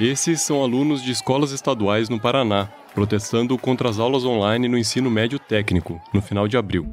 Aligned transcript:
Esses 0.00 0.40
são 0.40 0.62
alunos 0.62 1.02
de 1.02 1.12
escolas 1.12 1.52
estaduais 1.52 2.08
no 2.08 2.18
Paraná, 2.18 2.72
protestando 2.94 3.58
contra 3.58 3.90
as 3.90 3.98
aulas 3.98 4.24
online 4.24 4.66
no 4.66 4.78
ensino 4.78 5.10
médio 5.10 5.38
técnico, 5.38 6.00
no 6.14 6.22
final 6.22 6.48
de 6.48 6.56
abril. 6.56 6.86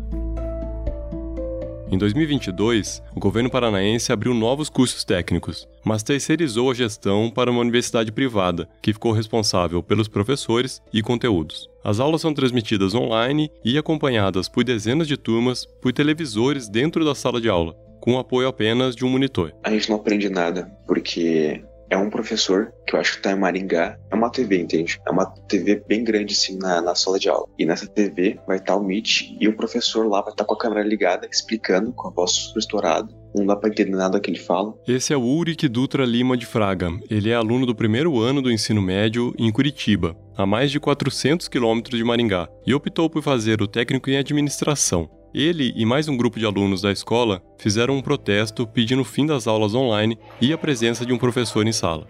Em 1.90 1.97
2022, 1.97 3.01
o 3.15 3.20
governo 3.22 3.49
paranaense 3.49 4.12
abriu 4.12 4.33
novos 4.33 4.67
cursos 4.70 5.06
técnicos, 5.06 5.65
mas 5.85 6.04
terceirizou 6.04 6.70
a 6.70 6.74
gestão 6.74 7.31
para 7.31 7.49
uma 7.49 7.62
universidade 7.62 8.12
privada, 8.12 8.67
que 8.81 8.92
ficou 8.92 9.13
responsável 9.13 9.81
pelos 9.81 10.10
professores 10.10 10.81
e 10.92 11.01
conteúdos. 11.01 11.69
As 11.85 12.01
aulas 12.01 12.19
são 12.19 12.33
transmitidas 12.33 12.94
online 12.94 13.49
e 13.63 13.78
acompanhadas 13.78 14.49
por 14.49 14.65
dezenas 14.65 15.08
de 15.08 15.15
turmas 15.15 15.65
por 15.81 15.94
televisores 15.94 16.67
dentro 16.67 17.05
da 17.05 17.16
sala 17.16 17.39
de 17.39 17.48
aula, 17.48 17.73
com 18.02 18.20
apoio 18.20 18.49
apenas 18.49 18.98
de 18.98 19.05
um 19.05 19.09
monitor. 19.09 19.54
A 19.64 19.72
gente 19.72 19.90
não 19.90 19.96
aprende 19.96 20.28
nada, 20.28 20.70
porque 20.86 21.64
é 21.90 21.98
um 21.98 22.09
professor 22.09 22.72
que 22.86 22.96
eu 22.96 23.00
acho 23.00 23.16
que 23.16 23.22
tá 23.22 23.32
em 23.32 23.40
Maringá. 23.40 23.98
É 24.12 24.16
uma 24.16 24.30
TV, 24.30 24.59
entende? 24.59 25.00
É 25.08 25.12
uma 25.12 25.26
TV 25.26 25.84
bem 25.88 26.04
grande 26.04 26.34
assim 26.34 26.58
na, 26.58 26.82
na 26.82 26.96
sala 26.96 27.20
de 27.20 27.30
aula. 27.30 27.48
E 27.58 27.66
nessa 27.66 27.88
TV 27.88 28.40
vai 28.48 28.58
estar 28.58 28.73
tá 28.73 28.80
o 28.80 28.84
Meet 28.84 29.36
e 29.40 29.48
o 29.48 29.55
professor 29.55 30.08
lá 30.08 30.22
vai 30.22 30.32
estar 30.32 30.44
tá 30.44 30.48
com 30.48 30.54
a 30.54 30.58
câmera 30.58 30.88
ligada, 30.88 31.27
explicando 31.32 31.91
com 31.94 32.08
a 32.08 32.12
voz 32.12 32.54
estourada. 32.58 33.08
Não 33.36 33.46
dá 33.46 33.55
pra 33.55 33.70
entender 33.70 33.96
nada 33.96 34.20
que 34.20 34.30
ele 34.30 34.40
fala. 34.40 34.73
Esse 34.88 35.13
é 35.13 35.18
o 35.18 35.23
Uric 35.23 35.68
Dutra 35.68 36.05
Lima 36.05 36.36
de 36.36 36.46
Fraga. 36.46 36.90
Ele 37.10 37.30
é 37.30 37.36
aluno 37.36 37.66
do 37.66 37.76
primeiro 37.76 38.20
ano 38.20 38.41
do 38.41 38.52
ensino 38.52 38.82
médio 38.82 39.34
em 39.38 39.52
Curitiba, 39.52 40.16
a 40.35 40.46
mais 40.46 40.72
de 40.72 40.80
400 40.80 41.48
quilômetros 41.48 41.98
de 41.98 42.04
Maringá, 42.04 42.48
e 42.66 42.74
optou 42.74 43.10
por 43.10 43.22
fazer 43.22 43.62
o 43.62 43.68
técnico 43.68 44.10
em 44.10 44.18
administração. 44.18 45.10
Ele 45.38 45.72
e 45.76 45.86
mais 45.86 46.08
um 46.08 46.18
grupo 46.18 46.40
de 46.40 46.48
alunos 46.48 46.82
da 46.82 46.91
escola 46.91 47.44
fizeram 47.59 47.96
um 47.96 48.02
protesto 48.02 48.66
pedindo 48.66 49.04
o 49.04 49.05
fim 49.05 49.23
das 49.23 49.46
aulas 49.46 49.76
online 49.76 50.18
e 50.41 50.52
a 50.52 50.58
presença 50.58 51.05
de 51.05 51.13
um 51.13 51.18
professor 51.20 51.68
em 51.68 51.71
sala. 51.71 52.07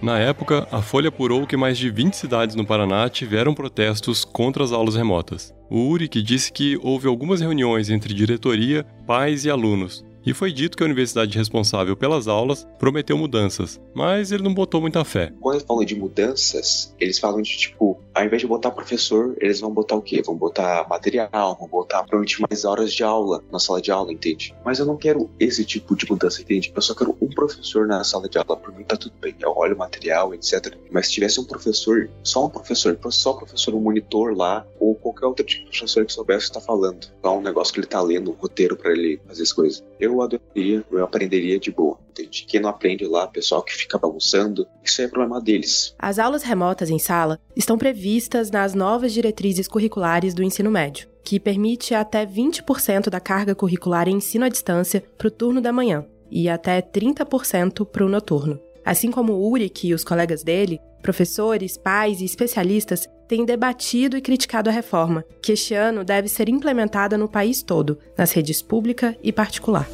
Na 0.00 0.20
época, 0.20 0.68
a 0.70 0.80
Folha 0.80 1.08
apurou 1.08 1.48
que 1.48 1.56
mais 1.56 1.76
de 1.76 1.90
20 1.90 2.14
cidades 2.14 2.54
no 2.54 2.64
Paraná 2.64 3.08
tiveram 3.08 3.52
protestos 3.52 4.24
contra 4.24 4.62
as 4.62 4.70
aulas 4.70 4.94
remotas. 4.94 5.52
O 5.68 5.88
Uric 5.88 6.22
disse 6.22 6.52
que 6.52 6.78
houve 6.80 7.08
algumas 7.08 7.40
reuniões 7.40 7.90
entre 7.90 8.14
diretoria, 8.14 8.86
pais 9.04 9.44
e 9.44 9.50
alunos, 9.50 10.04
e 10.24 10.34
foi 10.34 10.52
dito 10.52 10.76
que 10.76 10.82
a 10.82 10.86
universidade 10.86 11.36
responsável 11.36 11.96
pelas 11.96 12.28
aulas 12.28 12.66
prometeu 12.78 13.16
mudanças, 13.16 13.80
mas 13.94 14.32
ele 14.32 14.42
não 14.42 14.54
botou 14.54 14.80
muita 14.80 15.04
fé. 15.04 15.32
Quando 15.40 15.56
eles 15.56 15.66
falam 15.66 15.84
de 15.84 15.96
mudanças, 15.96 16.94
eles 16.98 17.18
falam 17.18 17.42
de 17.42 17.56
tipo, 17.56 18.00
ao 18.14 18.24
invés 18.24 18.42
de 18.42 18.48
botar 18.48 18.70
professor, 18.70 19.36
eles 19.40 19.60
vão 19.60 19.72
botar 19.72 19.96
o 19.96 20.02
quê? 20.02 20.22
Vão 20.24 20.36
botar 20.36 20.86
material, 20.88 21.56
vão 21.58 21.68
botar 21.68 21.98
provavelmente 22.00 22.40
mais 22.40 22.64
horas 22.64 22.92
de 22.92 23.02
aula 23.02 23.42
na 23.50 23.58
sala 23.58 23.80
de 23.80 23.90
aula, 23.90 24.12
entende? 24.12 24.54
Mas 24.64 24.78
eu 24.78 24.86
não 24.86 24.96
quero 24.96 25.30
esse 25.38 25.64
tipo 25.64 25.96
de 25.96 26.08
mudança, 26.10 26.42
entende? 26.42 26.72
Eu 26.74 26.82
só 26.82 26.94
quero 26.94 27.16
um 27.20 27.28
professor 27.28 27.86
na 27.86 28.04
sala 28.04 28.28
de 28.28 28.38
aula. 28.38 28.56
Por 28.56 28.74
mim 28.74 28.84
tá 28.84 28.96
tudo 28.96 29.14
bem, 29.20 29.34
eu 29.40 29.52
olho 29.56 29.74
o 29.74 29.78
material, 29.78 30.34
etc. 30.34 30.76
Mas 30.90 31.06
se 31.06 31.12
tivesse 31.12 31.40
um 31.40 31.44
professor, 31.44 32.10
só 32.22 32.46
um 32.46 32.50
professor, 32.50 32.98
só 33.10 33.32
professor, 33.32 33.74
um 33.74 33.80
monitor 33.80 34.36
lá, 34.36 34.66
ou 34.78 34.94
qualquer 34.94 35.26
outro 35.26 35.44
tipo 35.44 35.70
de 35.70 35.78
professor 35.78 36.04
que 36.04 36.12
soubesse 36.12 36.46
o 36.46 36.48
que 36.48 36.54
tá 36.54 36.60
falando. 36.60 37.06
Só 37.22 37.38
um 37.38 37.42
negócio 37.42 37.72
que 37.72 37.80
ele 37.80 37.86
tá 37.86 38.00
lendo, 38.00 38.30
um 38.30 38.34
roteiro 38.34 38.76
para 38.76 38.92
ele 38.92 39.20
fazer 39.26 39.42
as 39.42 39.52
coisas. 39.52 39.84
Eu 39.98 40.09
eu 40.10 40.84
eu 40.90 41.04
aprenderia 41.04 41.58
de 41.58 41.70
boa. 41.70 41.98
Entende? 42.10 42.44
Quem 42.46 42.60
não 42.60 42.68
aprende 42.68 43.04
lá, 43.06 43.26
pessoal 43.26 43.62
que 43.62 43.72
fica 43.72 43.98
bagunçando, 43.98 44.66
isso 44.82 45.00
é 45.02 45.08
problema 45.08 45.40
deles. 45.40 45.94
As 45.98 46.18
aulas 46.18 46.42
remotas 46.42 46.90
em 46.90 46.98
sala 46.98 47.38
estão 47.56 47.78
previstas 47.78 48.50
nas 48.50 48.74
novas 48.74 49.12
diretrizes 49.12 49.68
curriculares 49.68 50.34
do 50.34 50.42
ensino 50.42 50.70
médio, 50.70 51.08
que 51.24 51.40
permite 51.40 51.94
até 51.94 52.26
20% 52.26 53.08
da 53.08 53.20
carga 53.20 53.54
curricular 53.54 54.08
em 54.08 54.16
ensino 54.16 54.44
à 54.44 54.48
distância 54.48 55.02
para 55.16 55.28
o 55.28 55.30
turno 55.30 55.60
da 55.60 55.72
manhã 55.72 56.04
e 56.30 56.48
até 56.48 56.80
30% 56.80 57.86
para 57.86 58.04
o 58.04 58.08
noturno. 58.08 58.60
Assim 58.84 59.10
como 59.10 59.32
o 59.34 59.50
Uric 59.50 59.88
e 59.88 59.94
os 59.94 60.04
colegas 60.04 60.42
dele, 60.42 60.80
professores, 61.02 61.76
pais 61.76 62.20
e 62.20 62.24
especialistas 62.24 63.08
têm 63.30 63.44
debatido 63.44 64.16
e 64.16 64.20
criticado 64.20 64.68
a 64.68 64.72
reforma, 64.72 65.24
que 65.40 65.52
este 65.52 65.72
ano 65.72 66.02
deve 66.02 66.26
ser 66.26 66.48
implementada 66.48 67.16
no 67.16 67.28
país 67.28 67.62
todo, 67.62 67.96
nas 68.18 68.32
redes 68.32 68.60
pública 68.60 69.16
e 69.22 69.30
particular. 69.30 69.88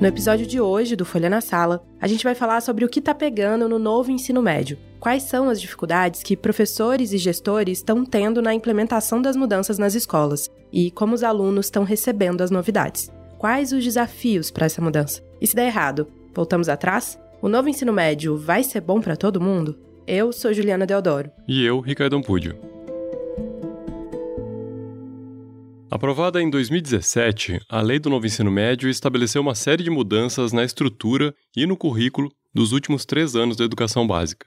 No 0.00 0.06
episódio 0.06 0.46
de 0.46 0.60
hoje 0.60 0.94
do 0.94 1.04
Folha 1.04 1.28
na 1.28 1.40
Sala, 1.40 1.84
a 2.00 2.06
gente 2.06 2.22
vai 2.22 2.36
falar 2.36 2.60
sobre 2.60 2.84
o 2.84 2.88
que 2.88 3.00
está 3.00 3.12
pegando 3.12 3.68
no 3.68 3.80
novo 3.80 4.12
ensino 4.12 4.40
médio. 4.40 4.78
Quais 5.00 5.24
são 5.24 5.48
as 5.48 5.60
dificuldades 5.60 6.22
que 6.22 6.36
professores 6.36 7.12
e 7.12 7.18
gestores 7.18 7.78
estão 7.78 8.04
tendo 8.04 8.40
na 8.40 8.54
implementação 8.54 9.20
das 9.20 9.34
mudanças 9.34 9.76
nas 9.76 9.96
escolas 9.96 10.48
e 10.72 10.92
como 10.92 11.16
os 11.16 11.24
alunos 11.24 11.66
estão 11.66 11.82
recebendo 11.82 12.42
as 12.42 12.52
novidades. 12.52 13.10
Quais 13.38 13.72
os 13.72 13.82
desafios 13.82 14.52
para 14.52 14.66
essa 14.66 14.80
mudança? 14.80 15.20
E 15.40 15.46
se 15.48 15.56
der 15.56 15.66
errado, 15.66 16.06
voltamos 16.32 16.68
atrás? 16.68 17.18
O 17.40 17.48
novo 17.48 17.68
ensino 17.68 17.92
médio 17.92 18.36
vai 18.36 18.64
ser 18.64 18.80
bom 18.80 19.00
para 19.00 19.16
todo 19.16 19.40
mundo? 19.40 19.78
Eu 20.04 20.32
sou 20.32 20.52
Juliana 20.52 20.84
Deodoro. 20.84 21.30
E 21.46 21.64
eu, 21.64 21.78
Ricardo 21.78 22.16
Ampúdio. 22.16 22.58
Aprovada 25.88 26.42
em 26.42 26.50
2017, 26.50 27.60
a 27.68 27.80
Lei 27.80 28.00
do 28.00 28.10
Novo 28.10 28.26
Ensino 28.26 28.50
Médio 28.50 28.90
estabeleceu 28.90 29.40
uma 29.40 29.54
série 29.54 29.84
de 29.84 29.90
mudanças 29.90 30.52
na 30.52 30.64
estrutura 30.64 31.32
e 31.56 31.64
no 31.64 31.76
currículo 31.76 32.28
dos 32.52 32.72
últimos 32.72 33.06
três 33.06 33.36
anos 33.36 33.56
da 33.56 33.64
educação 33.64 34.04
básica. 34.04 34.44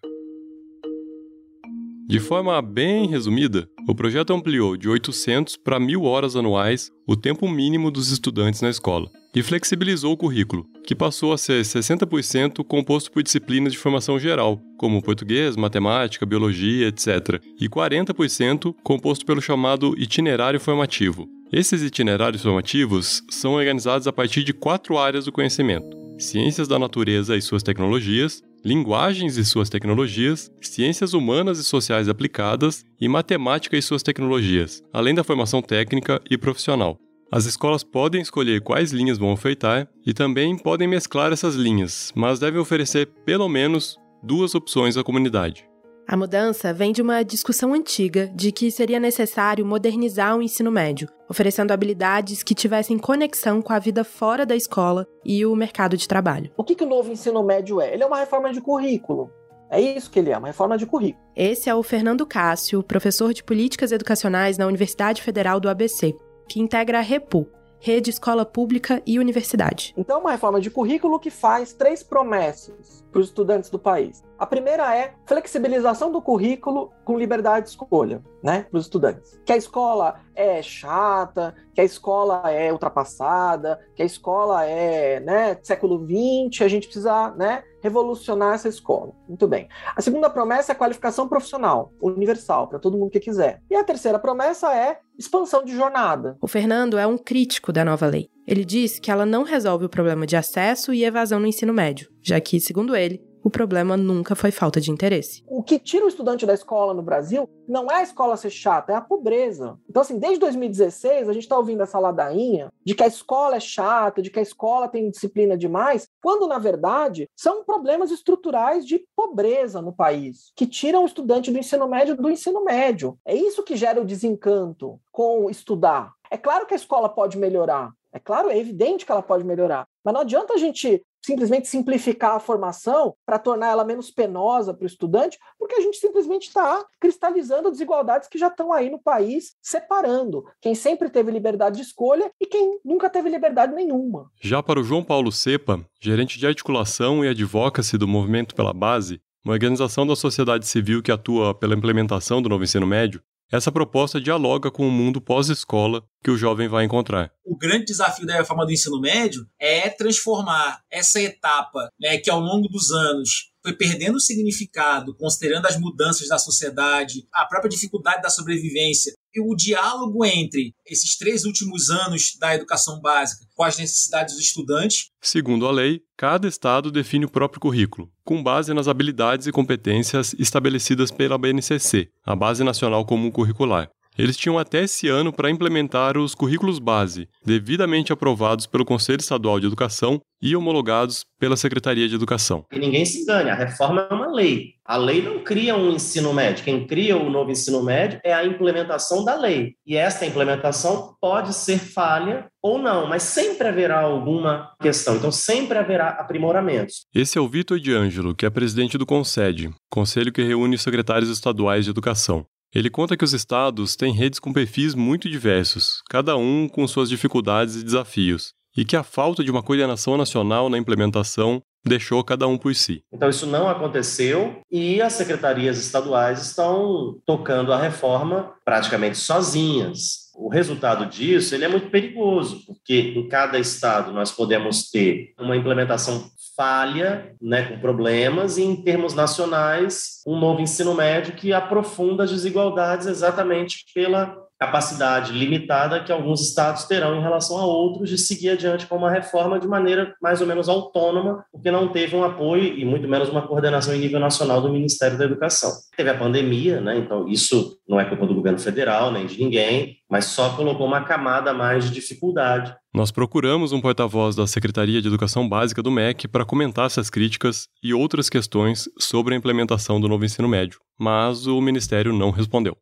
De 2.09 2.19
forma 2.19 2.61
bem 2.61 3.07
resumida, 3.07 3.69
o 3.87 3.95
projeto 3.95 4.33
ampliou 4.33 4.75
de 4.75 4.89
800 4.89 5.55
para 5.55 5.79
1.000 5.79 6.03
horas 6.03 6.35
anuais 6.35 6.91
o 7.07 7.15
tempo 7.15 7.47
mínimo 7.47 7.89
dos 7.89 8.11
estudantes 8.11 8.61
na 8.61 8.69
escola 8.69 9.09
e 9.33 9.41
flexibilizou 9.41 10.13
o 10.13 10.17
currículo, 10.17 10.65
que 10.85 10.95
passou 10.95 11.31
a 11.31 11.37
ser 11.37 11.61
60% 11.61 12.63
composto 12.65 13.11
por 13.11 13.23
disciplinas 13.23 13.73
de 13.73 13.79
formação 13.79 14.19
geral, 14.19 14.61
como 14.77 15.01
português, 15.01 15.55
matemática, 15.55 16.25
biologia, 16.25 16.87
etc., 16.87 17.41
e 17.59 17.69
40% 17.69 18.75
composto 18.83 19.25
pelo 19.25 19.41
chamado 19.41 19.95
itinerário 19.97 20.59
formativo. 20.59 21.27
Esses 21.51 21.81
itinerários 21.81 22.41
formativos 22.41 23.23
são 23.29 23.53
organizados 23.53 24.07
a 24.07 24.13
partir 24.13 24.43
de 24.43 24.53
quatro 24.53 24.97
áreas 24.97 25.25
do 25.25 25.31
conhecimento: 25.31 25.97
ciências 26.17 26.67
da 26.67 26.79
natureza 26.79 27.35
e 27.35 27.41
suas 27.41 27.63
tecnologias, 27.63 28.41
linguagens 28.63 29.37
e 29.37 29.43
suas 29.43 29.69
tecnologias, 29.69 30.51
ciências 30.61 31.13
humanas 31.13 31.59
e 31.59 31.63
sociais 31.63 32.07
aplicadas 32.07 32.85
e 32.99 33.07
matemática 33.07 33.75
e 33.75 33.81
suas 33.81 34.03
tecnologias, 34.03 34.83
além 34.93 35.15
da 35.15 35.23
formação 35.23 35.61
técnica 35.61 36.21
e 36.29 36.37
profissional. 36.37 36.97
As 37.33 37.45
escolas 37.45 37.81
podem 37.81 38.21
escolher 38.21 38.59
quais 38.59 38.91
linhas 38.91 39.17
vão 39.17 39.31
ofertar 39.31 39.87
e 40.05 40.13
também 40.13 40.57
podem 40.57 40.85
mesclar 40.85 41.31
essas 41.31 41.55
linhas, 41.55 42.11
mas 42.13 42.39
devem 42.41 42.59
oferecer 42.59 43.05
pelo 43.23 43.47
menos 43.47 43.97
duas 44.21 44.53
opções 44.53 44.97
à 44.97 45.03
comunidade. 45.03 45.65
A 46.05 46.17
mudança 46.17 46.73
vem 46.73 46.91
de 46.91 47.01
uma 47.01 47.23
discussão 47.23 47.73
antiga 47.73 48.27
de 48.35 48.51
que 48.51 48.69
seria 48.69 48.99
necessário 48.99 49.65
modernizar 49.65 50.37
o 50.37 50.41
ensino 50.41 50.69
médio, 50.69 51.07
oferecendo 51.29 51.71
habilidades 51.71 52.43
que 52.43 52.53
tivessem 52.53 52.99
conexão 52.99 53.61
com 53.61 53.71
a 53.71 53.79
vida 53.79 54.03
fora 54.03 54.45
da 54.45 54.55
escola 54.55 55.07
e 55.23 55.45
o 55.45 55.55
mercado 55.55 55.95
de 55.95 56.09
trabalho. 56.09 56.51
O 56.57 56.65
que, 56.65 56.75
que 56.75 56.83
o 56.83 56.89
novo 56.89 57.13
ensino 57.13 57.41
médio 57.41 57.79
é? 57.79 57.93
Ele 57.93 58.03
é 58.03 58.05
uma 58.05 58.19
reforma 58.19 58.51
de 58.51 58.59
currículo. 58.59 59.31
É 59.69 59.79
isso 59.79 60.11
que 60.11 60.19
ele 60.19 60.31
é, 60.31 60.37
uma 60.37 60.47
reforma 60.49 60.77
de 60.77 60.85
currículo. 60.85 61.23
Esse 61.33 61.69
é 61.69 61.73
o 61.73 61.81
Fernando 61.81 62.25
Cássio, 62.25 62.83
professor 62.83 63.33
de 63.33 63.41
políticas 63.41 63.93
educacionais 63.93 64.57
na 64.57 64.67
Universidade 64.67 65.21
Federal 65.21 65.61
do 65.61 65.69
ABC, 65.69 66.13
que 66.51 66.59
integra 66.59 66.99
a 66.99 67.01
REPU, 67.01 67.47
rede, 67.79 68.09
escola 68.09 68.43
pública 68.45 69.01
e 69.07 69.17
universidade. 69.17 69.93
Então, 69.95 70.19
uma 70.19 70.31
reforma 70.31 70.59
de 70.59 70.69
currículo 70.69 71.17
que 71.17 71.31
faz 71.31 71.71
três 71.71 72.03
promessas 72.03 73.05
para 73.09 73.21
os 73.21 73.27
estudantes 73.27 73.69
do 73.69 73.79
país. 73.79 74.21
A 74.37 74.45
primeira 74.45 74.93
é 74.93 75.13
flexibilização 75.25 76.11
do 76.11 76.21
currículo 76.21 76.91
com 77.05 77.17
liberdade 77.17 77.67
de 77.67 77.71
escolha, 77.71 78.21
né, 78.43 78.65
para 78.69 78.77
os 78.77 78.83
estudantes. 78.83 79.39
Que 79.45 79.53
a 79.53 79.57
escola 79.57 80.19
é 80.35 80.61
chata, 80.61 81.55
que 81.73 81.79
a 81.79 81.85
escola 81.85 82.51
é 82.51 82.69
ultrapassada, 82.69 83.79
que 83.95 84.03
a 84.03 84.05
escola 84.05 84.65
é, 84.65 85.21
né, 85.21 85.57
século 85.63 86.05
XX, 86.05 86.63
a 86.63 86.67
gente 86.67 86.87
precisa, 86.87 87.31
né, 87.31 87.63
revolucionar 87.81 88.55
essa 88.55 88.69
escola. 88.69 89.11
Muito 89.27 89.47
bem. 89.47 89.67
A 89.95 90.01
segunda 90.01 90.29
promessa 90.29 90.71
é 90.71 90.73
a 90.73 90.77
qualificação 90.77 91.27
profissional, 91.27 91.91
universal, 92.01 92.67
para 92.67 92.79
todo 92.79 92.97
mundo 92.97 93.11
que 93.11 93.19
quiser. 93.19 93.61
E 93.69 93.75
a 93.75 93.83
terceira 93.83 94.19
promessa 94.19 94.73
é 94.75 94.99
expansão 95.17 95.63
de 95.63 95.75
jornada. 95.75 96.37
O 96.41 96.47
Fernando 96.47 96.97
é 96.97 97.05
um 97.05 97.17
crítico 97.17 97.71
da 97.71 97.85
nova 97.85 98.05
lei. 98.05 98.29
Ele 98.47 98.65
diz 98.65 98.99
que 98.99 99.11
ela 99.11 99.25
não 99.25 99.43
resolve 99.43 99.85
o 99.85 99.89
problema 99.89 100.25
de 100.25 100.35
acesso 100.35 100.93
e 100.93 101.03
evasão 101.03 101.39
no 101.39 101.47
ensino 101.47 101.73
médio, 101.73 102.09
já 102.21 102.39
que, 102.39 102.59
segundo 102.59 102.95
ele, 102.95 103.21
o 103.43 103.49
problema 103.49 103.97
nunca 103.97 104.35
foi 104.35 104.51
falta 104.51 104.79
de 104.79 104.91
interesse. 104.91 105.43
O 105.47 105.63
que 105.63 105.79
tira 105.79 106.05
o 106.05 106.07
estudante 106.07 106.45
da 106.45 106.53
escola 106.53 106.93
no 106.93 107.01
Brasil 107.01 107.49
não 107.67 107.89
é 107.89 107.95
a 107.95 108.03
escola 108.03 108.37
ser 108.37 108.49
chata, 108.49 108.91
é 108.91 108.95
a 108.95 109.01
pobreza. 109.01 109.79
Então, 109.89 110.01
assim, 110.01 110.19
desde 110.19 110.39
2016, 110.39 111.29
a 111.29 111.33
gente 111.33 111.43
está 111.43 111.57
ouvindo 111.57 111.81
essa 111.81 111.99
ladainha 111.99 112.71
de 112.85 112.93
que 112.93 113.03
a 113.03 113.07
escola 113.07 113.55
é 113.55 113.59
chata, 113.59 114.21
de 114.21 114.29
que 114.29 114.39
a 114.39 114.41
escola 114.43 114.87
tem 114.87 115.09
disciplina 115.09 115.57
demais, 115.57 116.07
quando, 116.21 116.47
na 116.47 116.59
verdade, 116.59 117.29
são 117.35 117.63
problemas 117.63 118.11
estruturais 118.11 118.85
de 118.85 119.03
pobreza 119.15 119.81
no 119.81 119.93
país, 119.93 120.51
que 120.55 120.67
tiram 120.67 121.03
o 121.03 121.05
estudante 121.05 121.51
do 121.51 121.57
ensino 121.57 121.87
médio 121.87 122.15
do 122.15 122.29
ensino 122.29 122.63
médio. 122.63 123.17
É 123.25 123.35
isso 123.35 123.63
que 123.63 123.75
gera 123.75 124.01
o 124.01 124.05
desencanto 124.05 124.99
com 125.11 125.49
estudar. 125.49 126.13
É 126.29 126.37
claro 126.37 126.65
que 126.65 126.73
a 126.73 126.77
escola 126.77 127.09
pode 127.09 127.37
melhorar, 127.37 127.91
É 128.13 128.19
claro, 128.19 128.49
é 128.49 128.57
evidente 128.57 129.05
que 129.05 129.11
ela 129.11 129.23
pode 129.23 129.43
melhorar. 129.45 129.87
Mas 130.03 130.13
não 130.13 130.21
adianta 130.21 130.53
a 130.53 130.57
gente 130.57 131.01
simplesmente 131.23 131.67
simplificar 131.67 132.35
a 132.35 132.39
formação 132.39 133.15
para 133.25 133.39
tornar 133.39 133.67
ela 133.67 133.85
menos 133.85 134.11
penosa 134.11 134.73
para 134.73 134.83
o 134.83 134.87
estudante, 134.87 135.37
porque 135.57 135.75
a 135.75 135.81
gente 135.81 135.97
simplesmente 135.97 136.47
está 136.47 136.83
cristalizando 136.99 137.71
desigualdades 137.71 138.27
que 138.27 138.37
já 138.37 138.47
estão 138.47 138.73
aí 138.73 138.89
no 138.89 138.99
país, 138.99 139.55
separando 139.61 140.43
quem 140.59 140.75
sempre 140.75 141.09
teve 141.09 141.31
liberdade 141.31 141.77
de 141.77 141.83
escolha 141.83 142.31
e 142.39 142.45
quem 142.45 142.79
nunca 142.83 143.09
teve 143.09 143.29
liberdade 143.29 143.73
nenhuma. 143.73 144.29
Já 144.41 144.61
para 144.61 144.79
o 144.79 144.83
João 144.83 145.03
Paulo 145.03 145.31
Cepa, 145.31 145.85
gerente 145.99 146.39
de 146.39 146.47
articulação 146.47 147.23
e 147.23 147.27
advocacy 147.27 147.97
do 147.97 148.07
Movimento 148.07 148.55
pela 148.55 148.73
Base, 148.73 149.21
uma 149.43 149.53
organização 149.53 150.05
da 150.05 150.15
sociedade 150.15 150.67
civil 150.67 151.01
que 151.01 151.11
atua 151.11 151.53
pela 151.55 151.73
implementação 151.73 152.41
do 152.41 152.49
novo 152.49 152.63
ensino 152.63 152.85
médio, 152.85 153.21
essa 153.51 153.71
proposta 153.71 154.21
dialoga 154.21 154.71
com 154.71 154.87
o 154.87 154.91
mundo 154.91 155.19
pós-escola 155.19 156.03
que 156.23 156.31
o 156.31 156.37
jovem 156.37 156.67
vai 156.67 156.85
encontrar. 156.85 157.31
O 157.43 157.57
grande 157.57 157.85
desafio 157.85 158.25
da 158.25 158.35
reforma 158.35 158.65
do 158.65 158.71
ensino 158.71 158.99
médio 159.01 159.45
é 159.59 159.89
transformar 159.89 160.81
essa 160.89 161.19
etapa, 161.19 161.89
né, 161.99 162.17
que 162.17 162.29
ao 162.29 162.39
longo 162.39 162.67
dos 162.69 162.91
anos 162.91 163.51
foi 163.61 163.73
perdendo 163.73 164.19
significado, 164.19 165.15
considerando 165.15 165.67
as 165.67 165.77
mudanças 165.77 166.27
da 166.27 166.39
sociedade, 166.39 167.27
a 167.31 167.45
própria 167.45 167.69
dificuldade 167.69 168.21
da 168.21 168.29
sobrevivência 168.29 169.13
o 169.39 169.55
diálogo 169.55 170.25
entre 170.25 170.73
esses 170.85 171.17
três 171.17 171.45
últimos 171.45 171.89
anos 171.89 172.35
da 172.39 172.53
educação 172.53 172.99
básica 172.99 173.45
com 173.55 173.63
as 173.63 173.77
necessidades 173.77 174.35
dos 174.35 174.43
estudantes. 174.43 175.09
Segundo 175.21 175.67
a 175.67 175.71
lei, 175.71 176.01
cada 176.17 176.47
estado 176.47 176.91
define 176.91 177.25
o 177.25 177.31
próprio 177.31 177.61
currículo, 177.61 178.11
com 178.23 178.43
base 178.43 178.73
nas 178.73 178.87
habilidades 178.87 179.47
e 179.47 179.51
competências 179.51 180.33
estabelecidas 180.37 181.11
pela 181.11 181.37
BNCC, 181.37 182.09
a 182.25 182.35
Base 182.35 182.63
Nacional 182.63 183.05
Comum 183.05 183.31
Curricular. 183.31 183.89
Eles 184.17 184.35
tinham 184.35 184.59
até 184.59 184.83
esse 184.83 185.07
ano 185.07 185.31
para 185.31 185.49
implementar 185.49 186.17
os 186.17 186.35
currículos 186.35 186.79
base, 186.79 187.29
devidamente 187.45 188.11
aprovados 188.11 188.65
pelo 188.65 188.85
Conselho 188.85 189.21
Estadual 189.21 189.59
de 189.59 189.67
Educação 189.67 190.21
e 190.41 190.55
homologados 190.55 191.23
pela 191.39 191.55
Secretaria 191.55 192.09
de 192.09 192.15
Educação. 192.15 192.65
E 192.71 192.79
ninguém 192.79 193.05
se 193.05 193.21
engane, 193.21 193.49
a 193.49 193.55
reforma 193.55 194.07
é 194.09 194.13
uma 194.13 194.31
lei. 194.31 194.73
A 194.83 194.97
lei 194.97 195.21
não 195.21 195.39
cria 195.43 195.75
um 195.75 195.91
ensino 195.91 196.33
médio. 196.33 196.65
Quem 196.65 196.85
cria 196.85 197.15
o 197.15 197.29
novo 197.29 197.51
ensino 197.51 197.81
médio 197.81 198.19
é 198.25 198.33
a 198.33 198.45
implementação 198.45 199.23
da 199.23 199.35
lei. 199.35 199.75
E 199.85 199.95
esta 199.95 200.25
implementação 200.25 201.15
pode 201.21 201.53
ser 201.53 201.79
falha 201.79 202.47
ou 202.61 202.77
não, 202.77 203.07
mas 203.07 203.23
sempre 203.23 203.67
haverá 203.67 204.01
alguma 204.01 204.73
questão. 204.81 205.15
Então, 205.15 205.31
sempre 205.31 205.77
haverá 205.77 206.09
aprimoramentos. 206.09 207.05
Esse 207.13 207.37
é 207.37 207.41
o 207.41 207.47
Vitor 207.47 207.79
de 207.79 207.93
Ângelo, 207.93 208.35
que 208.35 208.45
é 208.45 208.49
presidente 208.49 208.97
do 208.97 209.05
CONSED, 209.05 209.69
conselho 209.89 210.33
que 210.33 210.43
reúne 210.43 210.77
secretários 210.77 211.29
estaduais 211.29 211.85
de 211.85 211.91
educação. 211.91 212.45
Ele 212.73 212.89
conta 212.89 213.17
que 213.17 213.25
os 213.25 213.33
estados 213.33 213.97
têm 213.97 214.13
redes 214.13 214.39
com 214.39 214.53
perfis 214.53 214.95
muito 214.95 215.29
diversos, 215.29 216.01
cada 216.09 216.37
um 216.37 216.69
com 216.69 216.87
suas 216.87 217.09
dificuldades 217.09 217.75
e 217.75 217.83
desafios, 217.83 218.53
e 218.77 218.85
que 218.85 218.95
a 218.95 219.03
falta 219.03 219.43
de 219.43 219.51
uma 219.51 219.61
coordenação 219.61 220.15
nacional 220.15 220.69
na 220.69 220.77
implementação 220.77 221.61
deixou 221.85 222.23
cada 222.23 222.47
um 222.47 222.57
por 222.57 222.73
si. 222.73 223.03
Então 223.11 223.27
isso 223.27 223.45
não 223.45 223.67
aconteceu 223.67 224.61
e 224.71 225.01
as 225.01 225.13
secretarias 225.13 225.79
estaduais 225.79 226.41
estão 226.41 227.19
tocando 227.25 227.73
a 227.73 227.77
reforma 227.77 228.53
praticamente 228.63 229.17
sozinhas. 229.17 230.31
O 230.33 230.47
resultado 230.47 231.05
disso 231.07 231.53
ele 231.53 231.65
é 231.65 231.67
muito 231.67 231.89
perigoso, 231.89 232.65
porque 232.65 233.13
em 233.17 233.27
cada 233.27 233.59
estado 233.59 234.13
nós 234.13 234.31
podemos 234.31 234.89
ter 234.89 235.33
uma 235.37 235.57
implementação 235.57 236.29
falha, 236.55 237.33
né, 237.41 237.63
com 237.63 237.79
problemas, 237.79 238.57
e 238.57 238.63
em 238.63 238.75
termos 238.75 239.13
nacionais, 239.13 240.21
um 240.25 240.37
novo 240.39 240.61
ensino 240.61 240.93
médio 240.93 241.35
que 241.35 241.53
aprofunda 241.53 242.23
as 242.23 242.31
desigualdades 242.31 243.07
exatamente 243.07 243.85
pela 243.93 244.40
capacidade 244.61 245.33
limitada 245.33 246.03
que 246.03 246.11
alguns 246.11 246.39
estados 246.39 246.83
terão 246.83 247.17
em 247.17 247.21
relação 247.21 247.57
a 247.57 247.65
outros 247.65 248.07
de 248.07 248.15
seguir 248.15 248.49
adiante 248.49 248.85
com 248.85 248.95
uma 248.95 249.09
reforma 249.09 249.59
de 249.59 249.67
maneira 249.67 250.13
mais 250.21 250.39
ou 250.39 250.45
menos 250.45 250.69
autônoma, 250.69 251.43
porque 251.51 251.71
não 251.71 251.87
teve 251.87 252.15
um 252.15 252.23
apoio 252.23 252.77
e 252.77 252.85
muito 252.85 253.07
menos 253.07 253.27
uma 253.27 253.41
coordenação 253.41 253.95
em 253.95 253.97
nível 253.97 254.19
nacional 254.19 254.61
do 254.61 254.69
Ministério 254.69 255.17
da 255.17 255.25
Educação. 255.25 255.71
Teve 255.97 256.11
a 256.11 256.17
pandemia, 256.17 256.79
né? 256.79 256.95
Então 256.95 257.27
isso 257.27 257.75
não 257.89 257.99
é 257.99 258.05
culpa 258.05 258.27
do 258.27 258.35
governo 258.35 258.59
federal 258.59 259.11
nem 259.11 259.25
de 259.25 259.43
ninguém, 259.43 259.97
mas 260.07 260.25
só 260.25 260.51
colocou 260.51 260.85
uma 260.85 261.01
camada 261.01 261.55
mais 261.55 261.85
de 261.85 261.89
dificuldade. 261.89 262.71
Nós 262.93 263.09
procuramos 263.09 263.71
um 263.71 263.81
porta-voz 263.81 264.35
da 264.35 264.45
Secretaria 264.45 265.01
de 265.01 265.07
Educação 265.07 265.49
Básica 265.49 265.81
do 265.81 265.89
MEC 265.89 266.27
para 266.27 266.45
comentar 266.45 266.85
essas 266.85 267.09
críticas 267.09 267.67
e 267.81 267.95
outras 267.95 268.29
questões 268.29 268.87
sobre 268.99 269.33
a 269.33 269.37
implementação 269.37 269.99
do 269.99 270.07
novo 270.07 270.23
ensino 270.23 270.47
médio, 270.47 270.79
mas 270.99 271.47
o 271.47 271.59
ministério 271.59 272.13
não 272.13 272.29
respondeu. 272.29 272.77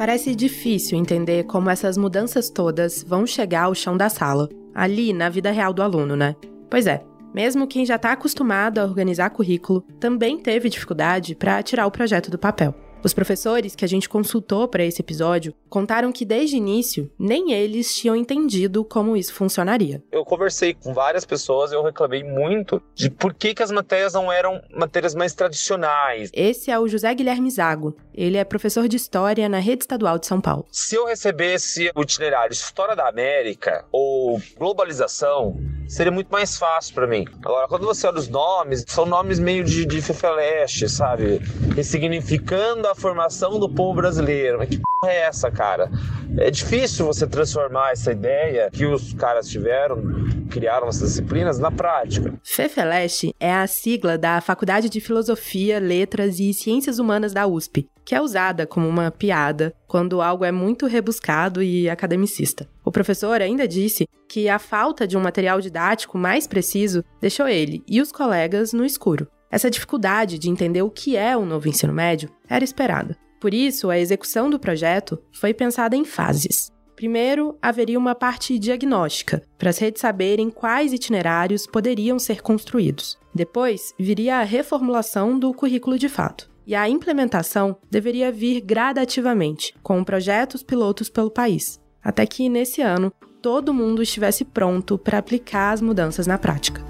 Parece 0.00 0.34
difícil 0.34 0.96
entender 0.96 1.44
como 1.44 1.68
essas 1.68 1.98
mudanças 1.98 2.48
todas 2.48 3.04
vão 3.06 3.26
chegar 3.26 3.64
ao 3.64 3.74
chão 3.74 3.98
da 3.98 4.08
sala, 4.08 4.48
ali 4.74 5.12
na 5.12 5.28
vida 5.28 5.50
real 5.50 5.74
do 5.74 5.82
aluno, 5.82 6.16
né? 6.16 6.34
Pois 6.70 6.86
é, 6.86 7.04
mesmo 7.34 7.66
quem 7.66 7.84
já 7.84 7.96
está 7.96 8.12
acostumado 8.12 8.78
a 8.78 8.84
organizar 8.84 9.28
currículo 9.28 9.82
também 10.00 10.38
teve 10.38 10.70
dificuldade 10.70 11.34
para 11.34 11.62
tirar 11.62 11.86
o 11.86 11.90
projeto 11.90 12.30
do 12.30 12.38
papel. 12.38 12.74
Os 13.02 13.14
professores 13.14 13.74
que 13.74 13.84
a 13.84 13.88
gente 13.88 14.08
consultou 14.08 14.68
para 14.68 14.84
esse 14.84 15.00
episódio 15.00 15.54
contaram 15.70 16.12
que 16.12 16.24
desde 16.24 16.56
o 16.56 16.58
início 16.58 17.10
nem 17.18 17.52
eles 17.52 17.96
tinham 17.96 18.14
entendido 18.14 18.84
como 18.84 19.16
isso 19.16 19.32
funcionaria. 19.32 20.02
Eu 20.12 20.24
conversei 20.24 20.74
com 20.74 20.92
várias 20.92 21.24
pessoas 21.24 21.72
e 21.72 21.74
eu 21.74 21.82
reclamei 21.82 22.22
muito 22.22 22.82
de 22.94 23.08
por 23.08 23.32
que, 23.32 23.54
que 23.54 23.62
as 23.62 23.70
matérias 23.70 24.12
não 24.12 24.30
eram 24.30 24.60
matérias 24.70 25.14
mais 25.14 25.32
tradicionais. 25.32 26.30
Esse 26.34 26.70
é 26.70 26.78
o 26.78 26.86
José 26.86 27.14
Guilherme 27.14 27.50
Zago. 27.50 27.96
Ele 28.14 28.36
é 28.36 28.44
professor 28.44 28.86
de 28.86 28.96
História 28.96 29.48
na 29.48 29.58
Rede 29.58 29.84
Estadual 29.84 30.18
de 30.18 30.26
São 30.26 30.40
Paulo. 30.40 30.66
Se 30.70 30.94
eu 30.94 31.06
recebesse 31.06 31.90
o 31.94 32.02
itinerário 32.02 32.52
História 32.52 32.94
da 32.94 33.08
América 33.08 33.86
ou 33.90 34.40
Globalização, 34.58 35.56
seria 35.90 36.12
muito 36.12 36.28
mais 36.28 36.56
fácil 36.56 36.94
para 36.94 37.06
mim. 37.06 37.26
Agora, 37.44 37.66
quando 37.66 37.84
você 37.84 38.06
olha 38.06 38.18
os 38.18 38.28
nomes, 38.28 38.84
são 38.86 39.04
nomes 39.04 39.40
meio 39.40 39.64
de, 39.64 39.84
de 39.84 40.00
Fefeleste, 40.00 40.88
sabe? 40.88 41.40
Ressignificando 41.74 42.86
a 42.86 42.94
formação 42.94 43.58
do 43.58 43.68
povo 43.68 43.94
brasileiro. 43.94 44.58
Mas 44.58 44.68
que 44.68 44.78
porra 44.78 45.12
é 45.12 45.22
essa, 45.22 45.50
cara? 45.50 45.90
É 46.38 46.48
difícil 46.48 47.04
você 47.04 47.26
transformar 47.26 47.90
essa 47.90 48.12
ideia 48.12 48.70
que 48.72 48.86
os 48.86 49.12
caras 49.14 49.48
tiveram, 49.48 50.00
criaram 50.48 50.86
essas 50.86 51.08
disciplinas, 51.08 51.58
na 51.58 51.72
prática. 51.72 52.32
Fefeleste 52.44 53.34
é 53.40 53.52
a 53.52 53.66
sigla 53.66 54.16
da 54.16 54.40
Faculdade 54.40 54.88
de 54.88 55.00
Filosofia, 55.00 55.80
Letras 55.80 56.38
e 56.38 56.54
Ciências 56.54 57.00
Humanas 57.00 57.32
da 57.32 57.48
USP, 57.48 57.88
que 58.04 58.14
é 58.14 58.20
usada 58.20 58.64
como 58.64 58.86
uma 58.86 59.10
piada 59.10 59.74
quando 59.88 60.22
algo 60.22 60.44
é 60.44 60.52
muito 60.52 60.86
rebuscado 60.86 61.60
e 61.60 61.90
academicista. 61.90 62.68
O 62.90 62.92
professor 62.92 63.40
ainda 63.40 63.68
disse 63.68 64.04
que 64.28 64.48
a 64.48 64.58
falta 64.58 65.06
de 65.06 65.16
um 65.16 65.20
material 65.20 65.60
didático 65.60 66.18
mais 66.18 66.48
preciso 66.48 67.04
deixou 67.20 67.46
ele 67.46 67.84
e 67.86 68.00
os 68.00 68.10
colegas 68.10 68.72
no 68.72 68.84
escuro. 68.84 69.28
Essa 69.48 69.70
dificuldade 69.70 70.40
de 70.40 70.50
entender 70.50 70.82
o 70.82 70.90
que 70.90 71.16
é 71.16 71.36
o 71.36 71.46
novo 71.46 71.68
ensino 71.68 71.92
médio 71.92 72.28
era 72.48 72.64
esperada. 72.64 73.16
Por 73.40 73.54
isso, 73.54 73.90
a 73.90 73.98
execução 74.00 74.50
do 74.50 74.58
projeto 74.58 75.22
foi 75.30 75.54
pensada 75.54 75.94
em 75.94 76.04
fases. 76.04 76.72
Primeiro, 76.96 77.56
haveria 77.62 77.96
uma 77.96 78.16
parte 78.16 78.58
diagnóstica, 78.58 79.40
para 79.56 79.70
as 79.70 79.78
redes 79.78 80.00
saberem 80.00 80.50
quais 80.50 80.92
itinerários 80.92 81.68
poderiam 81.68 82.18
ser 82.18 82.42
construídos. 82.42 83.16
Depois, 83.32 83.94
viria 84.00 84.38
a 84.38 84.42
reformulação 84.42 85.38
do 85.38 85.54
currículo 85.54 85.96
de 85.96 86.08
fato. 86.08 86.50
E 86.66 86.74
a 86.74 86.88
implementação 86.88 87.78
deveria 87.88 88.32
vir 88.32 88.60
gradativamente, 88.60 89.76
com 89.80 90.02
projetos 90.02 90.64
pilotos 90.64 91.08
pelo 91.08 91.30
país, 91.30 91.80
até 92.10 92.26
que, 92.26 92.48
nesse 92.48 92.82
ano, 92.82 93.12
todo 93.40 93.72
mundo 93.72 94.02
estivesse 94.02 94.44
pronto 94.44 94.98
para 94.98 95.18
aplicar 95.18 95.70
as 95.70 95.80
mudanças 95.80 96.26
na 96.26 96.36
prática. 96.36 96.84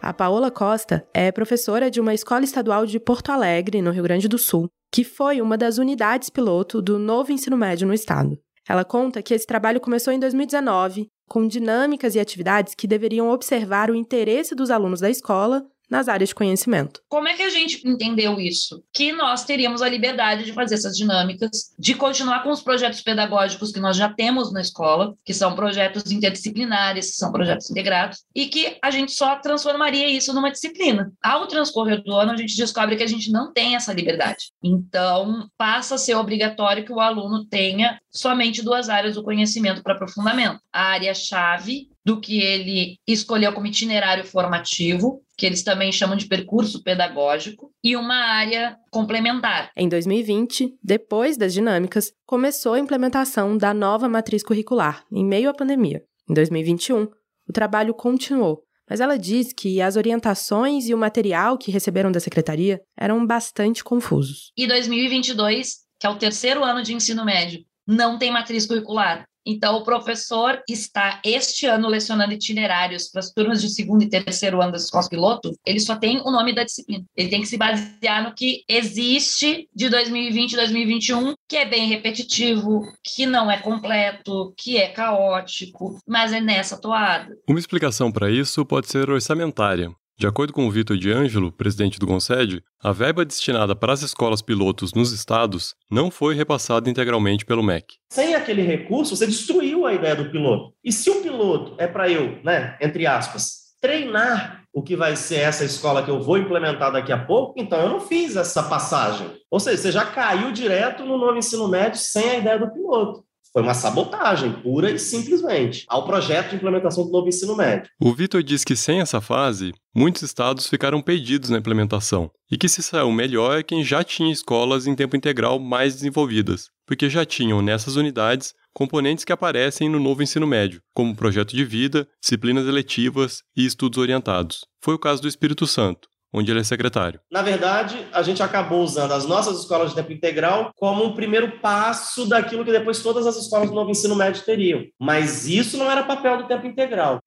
A 0.00 0.12
Paola 0.14 0.50
Costa 0.50 1.06
é 1.12 1.30
professora 1.32 1.90
de 1.90 2.00
uma 2.00 2.14
escola 2.14 2.44
estadual 2.44 2.86
de 2.86 3.00
Porto 3.00 3.30
Alegre, 3.30 3.82
no 3.82 3.90
Rio 3.90 4.04
Grande 4.04 4.28
do 4.28 4.38
Sul, 4.38 4.70
que 4.92 5.02
foi 5.02 5.40
uma 5.42 5.58
das 5.58 5.76
unidades 5.76 6.30
piloto 6.30 6.80
do 6.80 6.98
novo 6.98 7.32
ensino 7.32 7.56
médio 7.56 7.86
no 7.86 7.92
estado. 7.92 8.38
Ela 8.66 8.84
conta 8.84 9.20
que 9.20 9.34
esse 9.34 9.46
trabalho 9.46 9.80
começou 9.80 10.12
em 10.12 10.20
2019, 10.20 11.08
com 11.28 11.46
dinâmicas 11.46 12.14
e 12.14 12.20
atividades 12.20 12.74
que 12.74 12.86
deveriam 12.86 13.28
observar 13.28 13.90
o 13.90 13.94
interesse 13.94 14.54
dos 14.54 14.70
alunos 14.70 15.00
da 15.00 15.10
escola 15.10 15.66
nas 15.88 16.08
áreas 16.08 16.30
de 16.30 16.34
conhecimento. 16.34 17.02
Como 17.08 17.28
é 17.28 17.34
que 17.34 17.42
a 17.42 17.50
gente 17.50 17.86
entendeu 17.86 18.40
isso? 18.40 18.82
Que 18.92 19.12
nós 19.12 19.44
teríamos 19.44 19.82
a 19.82 19.88
liberdade 19.88 20.44
de 20.44 20.52
fazer 20.52 20.74
essas 20.74 20.96
dinâmicas, 20.96 21.74
de 21.78 21.94
continuar 21.94 22.42
com 22.42 22.50
os 22.50 22.62
projetos 22.62 23.00
pedagógicos 23.00 23.72
que 23.72 23.80
nós 23.80 23.96
já 23.96 24.08
temos 24.08 24.52
na 24.52 24.60
escola, 24.60 25.14
que 25.24 25.32
são 25.32 25.54
projetos 25.54 26.10
interdisciplinares, 26.10 27.10
que 27.10 27.16
são 27.16 27.32
projetos 27.32 27.70
integrados, 27.70 28.24
e 28.34 28.46
que 28.46 28.76
a 28.82 28.90
gente 28.90 29.12
só 29.12 29.36
transformaria 29.36 30.08
isso 30.08 30.32
numa 30.32 30.50
disciplina. 30.50 31.12
Ao 31.22 31.46
transcorrer 31.46 32.02
do 32.02 32.14
ano, 32.14 32.32
a 32.32 32.36
gente 32.36 32.56
descobre 32.56 32.96
que 32.96 33.02
a 33.02 33.08
gente 33.08 33.30
não 33.30 33.52
tem 33.52 33.76
essa 33.76 33.92
liberdade. 33.92 34.52
Então, 34.62 35.48
passa 35.56 35.94
a 35.94 35.98
ser 35.98 36.14
obrigatório 36.14 36.84
que 36.84 36.92
o 36.92 37.00
aluno 37.00 37.44
tenha 37.46 37.98
somente 38.10 38.62
duas 38.62 38.88
áreas 38.88 39.14
do 39.14 39.22
conhecimento 39.22 39.82
para 39.82 39.94
aprofundamento: 39.94 40.60
a 40.72 40.82
área-chave 40.82 41.88
do 42.08 42.18
que 42.18 42.40
ele 42.40 42.96
escolheu 43.06 43.52
como 43.52 43.66
itinerário 43.66 44.24
formativo, 44.24 45.20
que 45.36 45.44
eles 45.44 45.62
também 45.62 45.92
chamam 45.92 46.16
de 46.16 46.26
percurso 46.26 46.82
pedagógico, 46.82 47.70
e 47.84 47.94
uma 47.94 48.14
área 48.14 48.78
complementar. 48.90 49.70
Em 49.76 49.90
2020, 49.90 50.78
depois 50.82 51.36
das 51.36 51.52
dinâmicas, 51.52 52.10
começou 52.24 52.72
a 52.72 52.78
implementação 52.78 53.58
da 53.58 53.74
nova 53.74 54.08
matriz 54.08 54.42
curricular, 54.42 55.04
em 55.12 55.22
meio 55.22 55.50
à 55.50 55.54
pandemia. 55.54 56.02
Em 56.30 56.32
2021, 56.32 57.08
o 57.46 57.52
trabalho 57.52 57.92
continuou, 57.92 58.62
mas 58.88 59.00
ela 59.00 59.18
diz 59.18 59.52
que 59.52 59.82
as 59.82 59.96
orientações 59.96 60.88
e 60.88 60.94
o 60.94 60.98
material 60.98 61.58
que 61.58 61.70
receberam 61.70 62.10
da 62.10 62.20
secretaria 62.20 62.80
eram 62.98 63.26
bastante 63.26 63.84
confusos. 63.84 64.50
E 64.56 64.66
2022, 64.66 65.72
que 66.00 66.06
é 66.06 66.10
o 66.10 66.16
terceiro 66.16 66.64
ano 66.64 66.82
de 66.82 66.94
ensino 66.94 67.22
médio, 67.22 67.60
não 67.86 68.16
tem 68.18 68.32
matriz 68.32 68.64
curricular. 68.64 69.28
Então, 69.50 69.76
o 69.76 69.82
professor 69.82 70.62
está 70.68 71.22
este 71.24 71.64
ano 71.64 71.88
lecionando 71.88 72.34
itinerários 72.34 73.08
para 73.08 73.20
as 73.20 73.32
turmas 73.32 73.62
de 73.62 73.70
segundo 73.70 74.02
e 74.02 74.08
terceiro 74.08 74.60
ano 74.60 74.72
da 74.72 74.76
escola 74.76 75.08
piloto, 75.08 75.58
ele 75.64 75.80
só 75.80 75.96
tem 75.96 76.20
o 76.20 76.30
nome 76.30 76.54
da 76.54 76.64
disciplina. 76.64 77.02
Ele 77.16 77.30
tem 77.30 77.40
que 77.40 77.48
se 77.48 77.56
basear 77.56 78.22
no 78.22 78.34
que 78.34 78.62
existe 78.68 79.66
de 79.74 79.88
2020 79.88 80.52
e 80.52 80.56
2021, 80.56 81.34
que 81.48 81.56
é 81.56 81.64
bem 81.64 81.88
repetitivo, 81.88 82.82
que 83.02 83.24
não 83.24 83.50
é 83.50 83.56
completo, 83.56 84.52
que 84.54 84.76
é 84.76 84.88
caótico, 84.88 85.98
mas 86.06 86.30
é 86.30 86.42
nessa 86.42 86.78
toada. 86.78 87.34
Uma 87.48 87.58
explicação 87.58 88.12
para 88.12 88.30
isso 88.30 88.66
pode 88.66 88.88
ser 88.88 89.08
orçamentária. 89.08 89.90
De 90.18 90.26
acordo 90.26 90.52
com 90.52 90.66
o 90.66 90.70
Vitor 90.70 90.96
de 90.96 91.12
Ângelo, 91.12 91.52
presidente 91.52 91.96
do 91.96 92.04
Concede, 92.04 92.60
a 92.82 92.90
verba 92.90 93.24
destinada 93.24 93.76
para 93.76 93.92
as 93.92 94.02
escolas 94.02 94.42
pilotos 94.42 94.92
nos 94.92 95.12
estados 95.12 95.76
não 95.88 96.10
foi 96.10 96.34
repassada 96.34 96.90
integralmente 96.90 97.46
pelo 97.46 97.62
MEC. 97.62 97.94
Sem 98.10 98.34
aquele 98.34 98.62
recurso, 98.62 99.14
você 99.14 99.28
destruiu 99.28 99.86
a 99.86 99.94
ideia 99.94 100.16
do 100.16 100.28
piloto. 100.28 100.74
E 100.82 100.90
se 100.90 101.08
o 101.08 101.22
piloto 101.22 101.76
é 101.78 101.86
para 101.86 102.10
eu, 102.10 102.36
né, 102.42 102.76
entre 102.80 103.06
aspas, 103.06 103.68
treinar 103.80 104.64
o 104.72 104.82
que 104.82 104.96
vai 104.96 105.14
ser 105.14 105.38
essa 105.38 105.64
escola 105.64 106.02
que 106.02 106.10
eu 106.10 106.20
vou 106.20 106.36
implementar 106.36 106.90
daqui 106.90 107.12
a 107.12 107.24
pouco, 107.24 107.54
então 107.56 107.78
eu 107.80 107.88
não 107.88 108.00
fiz 108.00 108.34
essa 108.34 108.64
passagem. 108.64 109.30
Ou 109.48 109.60
seja, 109.60 109.76
você 109.76 109.92
já 109.92 110.04
caiu 110.04 110.50
direto 110.50 111.04
no 111.04 111.16
novo 111.16 111.38
ensino 111.38 111.68
médio 111.68 111.96
sem 112.00 112.28
a 112.28 112.38
ideia 112.38 112.58
do 112.58 112.72
piloto. 112.72 113.22
Foi 113.52 113.62
uma 113.62 113.74
sabotagem, 113.74 114.52
pura 114.62 114.90
e 114.90 114.98
simplesmente, 114.98 115.84
ao 115.88 116.04
projeto 116.04 116.50
de 116.50 116.56
implementação 116.56 117.04
do 117.04 117.10
novo 117.10 117.28
ensino 117.28 117.56
médio. 117.56 117.90
O 118.00 118.12
Vitor 118.12 118.42
diz 118.42 118.62
que 118.62 118.76
sem 118.76 119.00
essa 119.00 119.20
fase, 119.20 119.72
muitos 119.94 120.22
estados 120.22 120.68
ficaram 120.68 121.00
perdidos 121.00 121.50
na 121.50 121.58
implementação, 121.58 122.30
e 122.50 122.58
que 122.58 122.68
se 122.68 122.82
saiu 122.82 123.10
melhor 123.10 123.58
é 123.58 123.62
quem 123.62 123.82
já 123.82 124.04
tinha 124.04 124.32
escolas 124.32 124.86
em 124.86 124.94
tempo 124.94 125.16
integral 125.16 125.58
mais 125.58 125.94
desenvolvidas, 125.94 126.70
porque 126.86 127.08
já 127.08 127.24
tinham 127.24 127.62
nessas 127.62 127.96
unidades 127.96 128.54
componentes 128.74 129.24
que 129.24 129.32
aparecem 129.32 129.88
no 129.88 129.98
novo 129.98 130.22
ensino 130.22 130.46
médio, 130.46 130.80
como 130.94 131.16
projeto 131.16 131.56
de 131.56 131.64
vida, 131.64 132.06
disciplinas 132.20 132.66
eletivas 132.66 133.42
e 133.56 133.66
estudos 133.66 133.98
orientados. 133.98 134.60
Foi 134.80 134.94
o 134.94 134.98
caso 134.98 135.22
do 135.22 135.28
Espírito 135.28 135.66
Santo, 135.66 136.08
onde 136.32 136.50
ele 136.50 136.60
é 136.60 136.64
secretário. 136.64 137.20
Na 137.30 137.42
verdade, 137.42 138.06
a 138.12 138.22
gente 138.22 138.42
acabou 138.42 138.82
usando 138.82 139.12
as 139.12 139.26
nossas 139.26 139.60
escolas 139.60 139.90
de 139.90 139.96
tempo 139.96 140.12
integral 140.12 140.72
como 140.76 141.04
um 141.04 141.14
primeiro 141.14 141.58
passo 141.60 142.28
daquilo 142.28 142.64
que 142.64 142.72
depois 142.72 143.02
todas 143.02 143.26
as 143.26 143.36
escolas 143.36 143.68
do 143.68 143.74
novo 143.74 143.90
ensino 143.90 144.14
médio 144.14 144.44
teriam. 144.44 144.84
Mas 145.00 145.46
isso 145.46 145.76
não 145.76 145.90
era 145.90 146.02
papel 146.02 146.38
do 146.38 146.48
tempo 146.48 146.66
integral. 146.66 147.18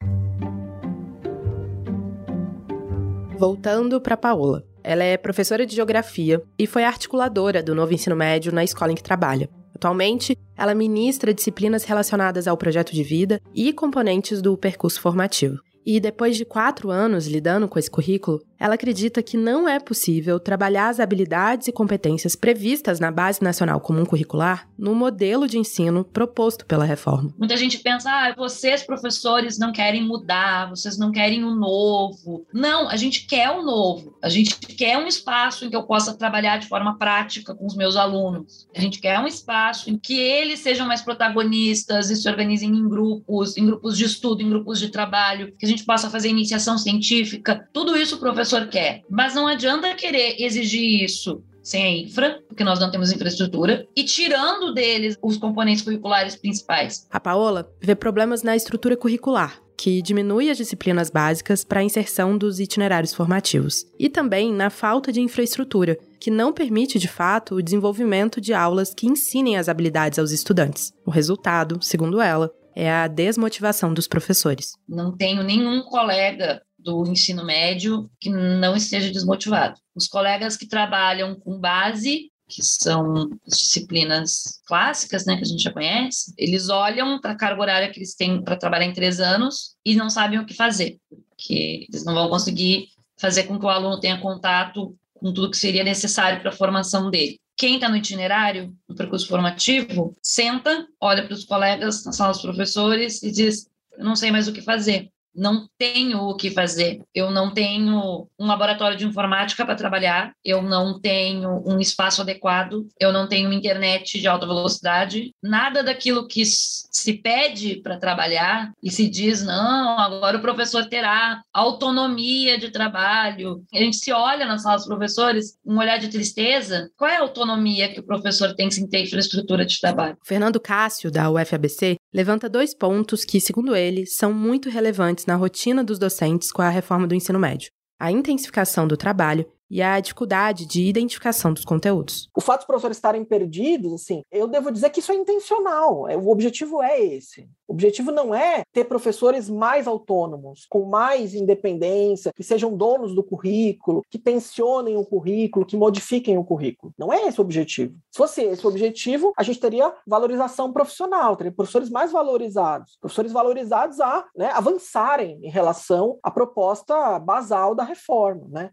Voltando 3.37 3.99
para 3.99 4.15
Paola. 4.15 4.63
Ela 4.83 5.03
é 5.03 5.17
professora 5.17 5.65
de 5.65 5.75
geografia 5.75 6.41
e 6.57 6.65
foi 6.65 6.83
articuladora 6.83 7.61
do 7.61 7.75
novo 7.75 7.93
ensino 7.93 8.15
médio 8.15 8.51
na 8.51 8.63
escola 8.63 8.91
em 8.91 8.95
que 8.95 9.03
trabalha. 9.03 9.49
Atualmente, 9.75 10.37
ela 10.55 10.75
ministra 10.75 11.33
disciplinas 11.33 11.83
relacionadas 11.83 12.47
ao 12.47 12.57
projeto 12.57 12.93
de 12.93 13.03
vida 13.03 13.41
e 13.53 13.73
componentes 13.73 14.41
do 14.41 14.55
percurso 14.55 15.01
formativo. 15.01 15.57
E 15.83 15.99
depois 15.99 16.37
de 16.37 16.45
quatro 16.45 16.91
anos 16.91 17.25
lidando 17.25 17.67
com 17.67 17.79
esse 17.79 17.89
currículo, 17.89 18.39
ela 18.61 18.75
acredita 18.75 19.23
que 19.23 19.35
não 19.35 19.67
é 19.67 19.79
possível 19.79 20.39
trabalhar 20.39 20.89
as 20.89 20.99
habilidades 20.99 21.67
e 21.67 21.71
competências 21.71 22.35
previstas 22.35 22.99
na 22.99 23.09
Base 23.09 23.41
Nacional 23.41 23.81
Comum 23.81 24.05
Curricular 24.05 24.69
no 24.77 24.93
modelo 24.93 25.47
de 25.47 25.57
ensino 25.57 26.03
proposto 26.03 26.63
pela 26.67 26.85
reforma. 26.85 27.33
Muita 27.39 27.57
gente 27.57 27.79
pensa, 27.79 28.11
ah, 28.11 28.35
vocês, 28.37 28.83
professores, 28.83 29.57
não 29.57 29.71
querem 29.71 30.05
mudar, 30.05 30.69
vocês 30.69 30.95
não 30.95 31.11
querem 31.11 31.43
o 31.43 31.55
novo. 31.55 32.45
Não, 32.53 32.87
a 32.87 32.95
gente 32.95 33.25
quer 33.25 33.49
o 33.49 33.63
novo. 33.63 34.15
A 34.21 34.29
gente 34.29 34.55
quer 34.59 34.95
um 34.99 35.07
espaço 35.07 35.65
em 35.65 35.69
que 35.71 35.75
eu 35.75 35.83
possa 35.83 36.13
trabalhar 36.13 36.57
de 36.57 36.67
forma 36.67 36.99
prática 36.99 37.55
com 37.55 37.65
os 37.65 37.75
meus 37.75 37.95
alunos. 37.95 38.67
A 38.75 38.79
gente 38.79 38.99
quer 38.99 39.19
um 39.19 39.25
espaço 39.25 39.89
em 39.89 39.97
que 39.97 40.13
eles 40.13 40.59
sejam 40.59 40.85
mais 40.85 41.01
protagonistas 41.01 42.11
e 42.11 42.15
se 42.15 42.29
organizem 42.29 42.69
em 42.69 42.87
grupos, 42.87 43.57
em 43.57 43.65
grupos 43.65 43.97
de 43.97 44.05
estudo, 44.05 44.43
em 44.43 44.49
grupos 44.49 44.77
de 44.77 44.89
trabalho, 44.89 45.51
que 45.57 45.65
a 45.65 45.69
gente 45.69 45.83
possa 45.83 46.11
fazer 46.11 46.29
iniciação 46.29 46.77
científica. 46.77 47.67
Tudo 47.73 47.97
isso 47.97 48.19
professor 48.19 48.50
professor 48.51 48.67
quer. 48.67 49.03
Mas 49.09 49.33
não 49.33 49.47
adianta 49.47 49.93
querer 49.95 50.35
exigir 50.39 51.03
isso 51.03 51.43
sem 51.63 51.83
a 51.83 51.97
infra, 52.07 52.39
porque 52.47 52.63
nós 52.63 52.79
não 52.79 52.89
temos 52.89 53.11
infraestrutura, 53.11 53.87
e 53.95 54.03
tirando 54.03 54.73
deles 54.73 55.15
os 55.21 55.37
componentes 55.37 55.83
curriculares 55.83 56.35
principais. 56.35 57.07
A 57.11 57.19
Paola 57.19 57.71
vê 57.79 57.93
problemas 57.93 58.41
na 58.41 58.55
estrutura 58.55 58.97
curricular, 58.97 59.61
que 59.77 60.01
diminui 60.01 60.49
as 60.49 60.57
disciplinas 60.57 61.11
básicas 61.11 61.63
para 61.63 61.81
a 61.81 61.83
inserção 61.83 62.35
dos 62.35 62.59
itinerários 62.59 63.13
formativos, 63.13 63.85
e 63.99 64.09
também 64.09 64.51
na 64.51 64.71
falta 64.71 65.11
de 65.11 65.21
infraestrutura, 65.21 65.99
que 66.19 66.31
não 66.31 66.51
permite 66.51 66.97
de 66.97 67.07
fato 67.07 67.55
o 67.55 67.61
desenvolvimento 67.61 68.41
de 68.41 68.55
aulas 68.55 68.91
que 68.91 69.05
ensinem 69.05 69.55
as 69.55 69.69
habilidades 69.69 70.17
aos 70.17 70.31
estudantes. 70.31 70.91
O 71.05 71.11
resultado, 71.11 71.77
segundo 71.79 72.19
ela, 72.19 72.51
é 72.75 72.91
a 72.91 73.07
desmotivação 73.07 73.93
dos 73.93 74.07
professores. 74.07 74.73
Não 74.87 75.15
tenho 75.15 75.43
nenhum 75.43 75.83
colega 75.83 76.61
do 76.83 77.05
ensino 77.07 77.45
médio 77.45 78.09
que 78.19 78.29
não 78.29 78.75
esteja 78.75 79.11
desmotivado. 79.11 79.79
Os 79.95 80.07
colegas 80.07 80.57
que 80.57 80.67
trabalham 80.67 81.35
com 81.35 81.59
base, 81.59 82.31
que 82.47 82.63
são 82.63 83.29
as 83.47 83.57
disciplinas 83.57 84.61
clássicas, 84.65 85.25
né, 85.25 85.37
que 85.37 85.43
a 85.43 85.47
gente 85.47 85.63
já 85.63 85.71
conhece, 85.71 86.33
eles 86.37 86.69
olham 86.69 87.19
para 87.19 87.31
a 87.31 87.37
carga 87.37 87.61
horária 87.61 87.89
que 87.89 87.99
eles 87.99 88.15
têm 88.15 88.43
para 88.43 88.57
trabalhar 88.57 88.85
em 88.85 88.93
três 88.93 89.19
anos 89.19 89.75
e 89.85 89.95
não 89.95 90.09
sabem 90.09 90.39
o 90.39 90.45
que 90.45 90.53
fazer, 90.53 90.97
porque 91.29 91.85
eles 91.89 92.03
não 92.03 92.13
vão 92.13 92.29
conseguir 92.29 92.87
fazer 93.17 93.43
com 93.43 93.57
que 93.57 93.65
o 93.65 93.69
aluno 93.69 93.99
tenha 93.99 94.19
contato 94.19 94.95
com 95.13 95.31
tudo 95.31 95.51
que 95.51 95.57
seria 95.57 95.83
necessário 95.83 96.41
para 96.41 96.49
a 96.49 96.55
formação 96.55 97.09
dele. 97.09 97.39
Quem 97.55 97.75
está 97.75 97.87
no 97.87 97.95
itinerário, 97.95 98.75
no 98.89 98.95
percurso 98.95 99.27
formativo, 99.27 100.15
senta, 100.21 100.87
olha 100.99 101.23
para 101.23 101.33
os 101.33 101.45
colegas 101.45 102.03
na 102.03 102.11
sala 102.11 102.31
dos 102.31 102.41
professores 102.41 103.21
e 103.21 103.31
diz: 103.31 103.67
Eu 103.97 104.03
não 104.03 104.15
sei 104.15 104.31
mais 104.31 104.47
o 104.47 104.53
que 104.53 104.61
fazer 104.61 105.11
não 105.35 105.67
tenho 105.77 106.19
o 106.19 106.35
que 106.35 106.51
fazer. 106.51 107.01
Eu 107.13 107.31
não 107.31 107.53
tenho 107.53 108.27
um 108.39 108.45
laboratório 108.47 108.97
de 108.97 109.05
informática 109.05 109.65
para 109.65 109.75
trabalhar, 109.75 110.33
eu 110.43 110.61
não 110.61 110.99
tenho 110.99 111.63
um 111.65 111.79
espaço 111.79 112.21
adequado, 112.21 112.87
eu 112.99 113.11
não 113.11 113.27
tenho 113.27 113.53
internet 113.53 114.19
de 114.19 114.27
alta 114.27 114.45
velocidade, 114.45 115.33
nada 115.41 115.83
daquilo 115.83 116.27
que 116.27 116.43
se 116.45 117.13
pede 117.13 117.81
para 117.81 117.97
trabalhar 117.97 118.71
e 118.81 118.91
se 118.91 119.09
diz, 119.09 119.43
não, 119.43 119.99
agora 119.99 120.37
o 120.37 120.41
professor 120.41 120.85
terá 120.87 121.41
autonomia 121.53 122.57
de 122.57 122.69
trabalho. 122.71 123.63
A 123.73 123.77
gente 123.77 123.97
se 123.97 124.11
olha 124.11 124.45
na 124.45 124.57
sala 124.57 124.77
dos 124.77 124.85
professores, 124.85 125.57
um 125.65 125.77
olhar 125.77 125.97
de 125.97 126.09
tristeza. 126.09 126.89
Qual 126.97 127.09
é 127.09 127.17
a 127.17 127.21
autonomia 127.21 127.91
que 127.93 127.99
o 127.99 128.05
professor 128.05 128.53
tem 128.53 128.69
sem 128.69 128.87
ter 128.87 129.03
infraestrutura 129.03 129.65
de 129.65 129.79
trabalho? 129.79 130.17
Fernando 130.23 130.59
Cássio, 130.59 131.11
da 131.11 131.29
UFABC, 131.29 131.95
levanta 132.13 132.49
dois 132.49 132.73
pontos 132.73 133.23
que, 133.23 133.39
segundo 133.39 133.75
ele, 133.75 134.05
são 134.05 134.33
muito 134.33 134.69
relevantes 134.69 135.25
na 135.25 135.35
rotina 135.35 135.83
dos 135.83 135.99
docentes 135.99 136.51
com 136.51 136.61
a 136.61 136.69
reforma 136.69 137.07
do 137.07 137.15
ensino 137.15 137.39
médio: 137.39 137.71
a 137.99 138.11
intensificação 138.11 138.87
do 138.87 138.97
trabalho 138.97 139.45
e 139.71 139.81
a 139.81 140.01
dificuldade 140.01 140.65
de 140.65 140.83
identificação 140.83 141.53
dos 141.53 141.63
conteúdos. 141.63 142.29
O 142.35 142.41
fato 142.41 142.59
dos 142.59 142.67
professores 142.67 142.97
estarem 142.97 143.23
perdidos, 143.23 143.93
assim, 143.93 144.21
eu 144.29 144.45
devo 144.45 144.69
dizer 144.69 144.89
que 144.89 144.99
isso 144.99 145.13
é 145.13 145.15
intencional. 145.15 146.09
É, 146.09 146.17
o 146.17 146.27
objetivo 146.27 146.83
é 146.83 147.01
esse. 147.01 147.47
O 147.65 147.73
objetivo 147.73 148.11
não 148.11 148.35
é 148.35 148.63
ter 148.73 148.83
professores 148.83 149.49
mais 149.49 149.87
autônomos, 149.87 150.65
com 150.69 150.83
mais 150.83 151.33
independência, 151.33 152.33
que 152.35 152.43
sejam 152.43 152.75
donos 152.75 153.15
do 153.15 153.23
currículo, 153.23 154.03
que 154.09 154.19
tensionem 154.19 154.97
o 154.97 155.05
currículo, 155.05 155.65
que 155.65 155.77
modifiquem 155.77 156.37
o 156.37 156.43
currículo. 156.43 156.93
Não 156.99 157.13
é 157.13 157.27
esse 157.27 157.39
o 157.39 157.43
objetivo. 157.43 157.95
Se 158.11 158.17
fosse 158.17 158.41
esse 158.41 158.65
o 158.65 158.69
objetivo, 158.69 159.31
a 159.37 159.43
gente 159.43 159.61
teria 159.61 159.93
valorização 160.05 160.73
profissional, 160.73 161.37
teria 161.37 161.53
professores 161.53 161.89
mais 161.89 162.11
valorizados, 162.11 162.97
professores 162.99 163.31
valorizados 163.31 164.01
a 164.01 164.25
né, 164.35 164.51
avançarem 164.51 165.39
em 165.41 165.49
relação 165.49 166.19
à 166.21 166.29
proposta 166.29 167.17
basal 167.19 167.73
da 167.73 167.85
reforma, 167.85 168.47
né? 168.49 168.69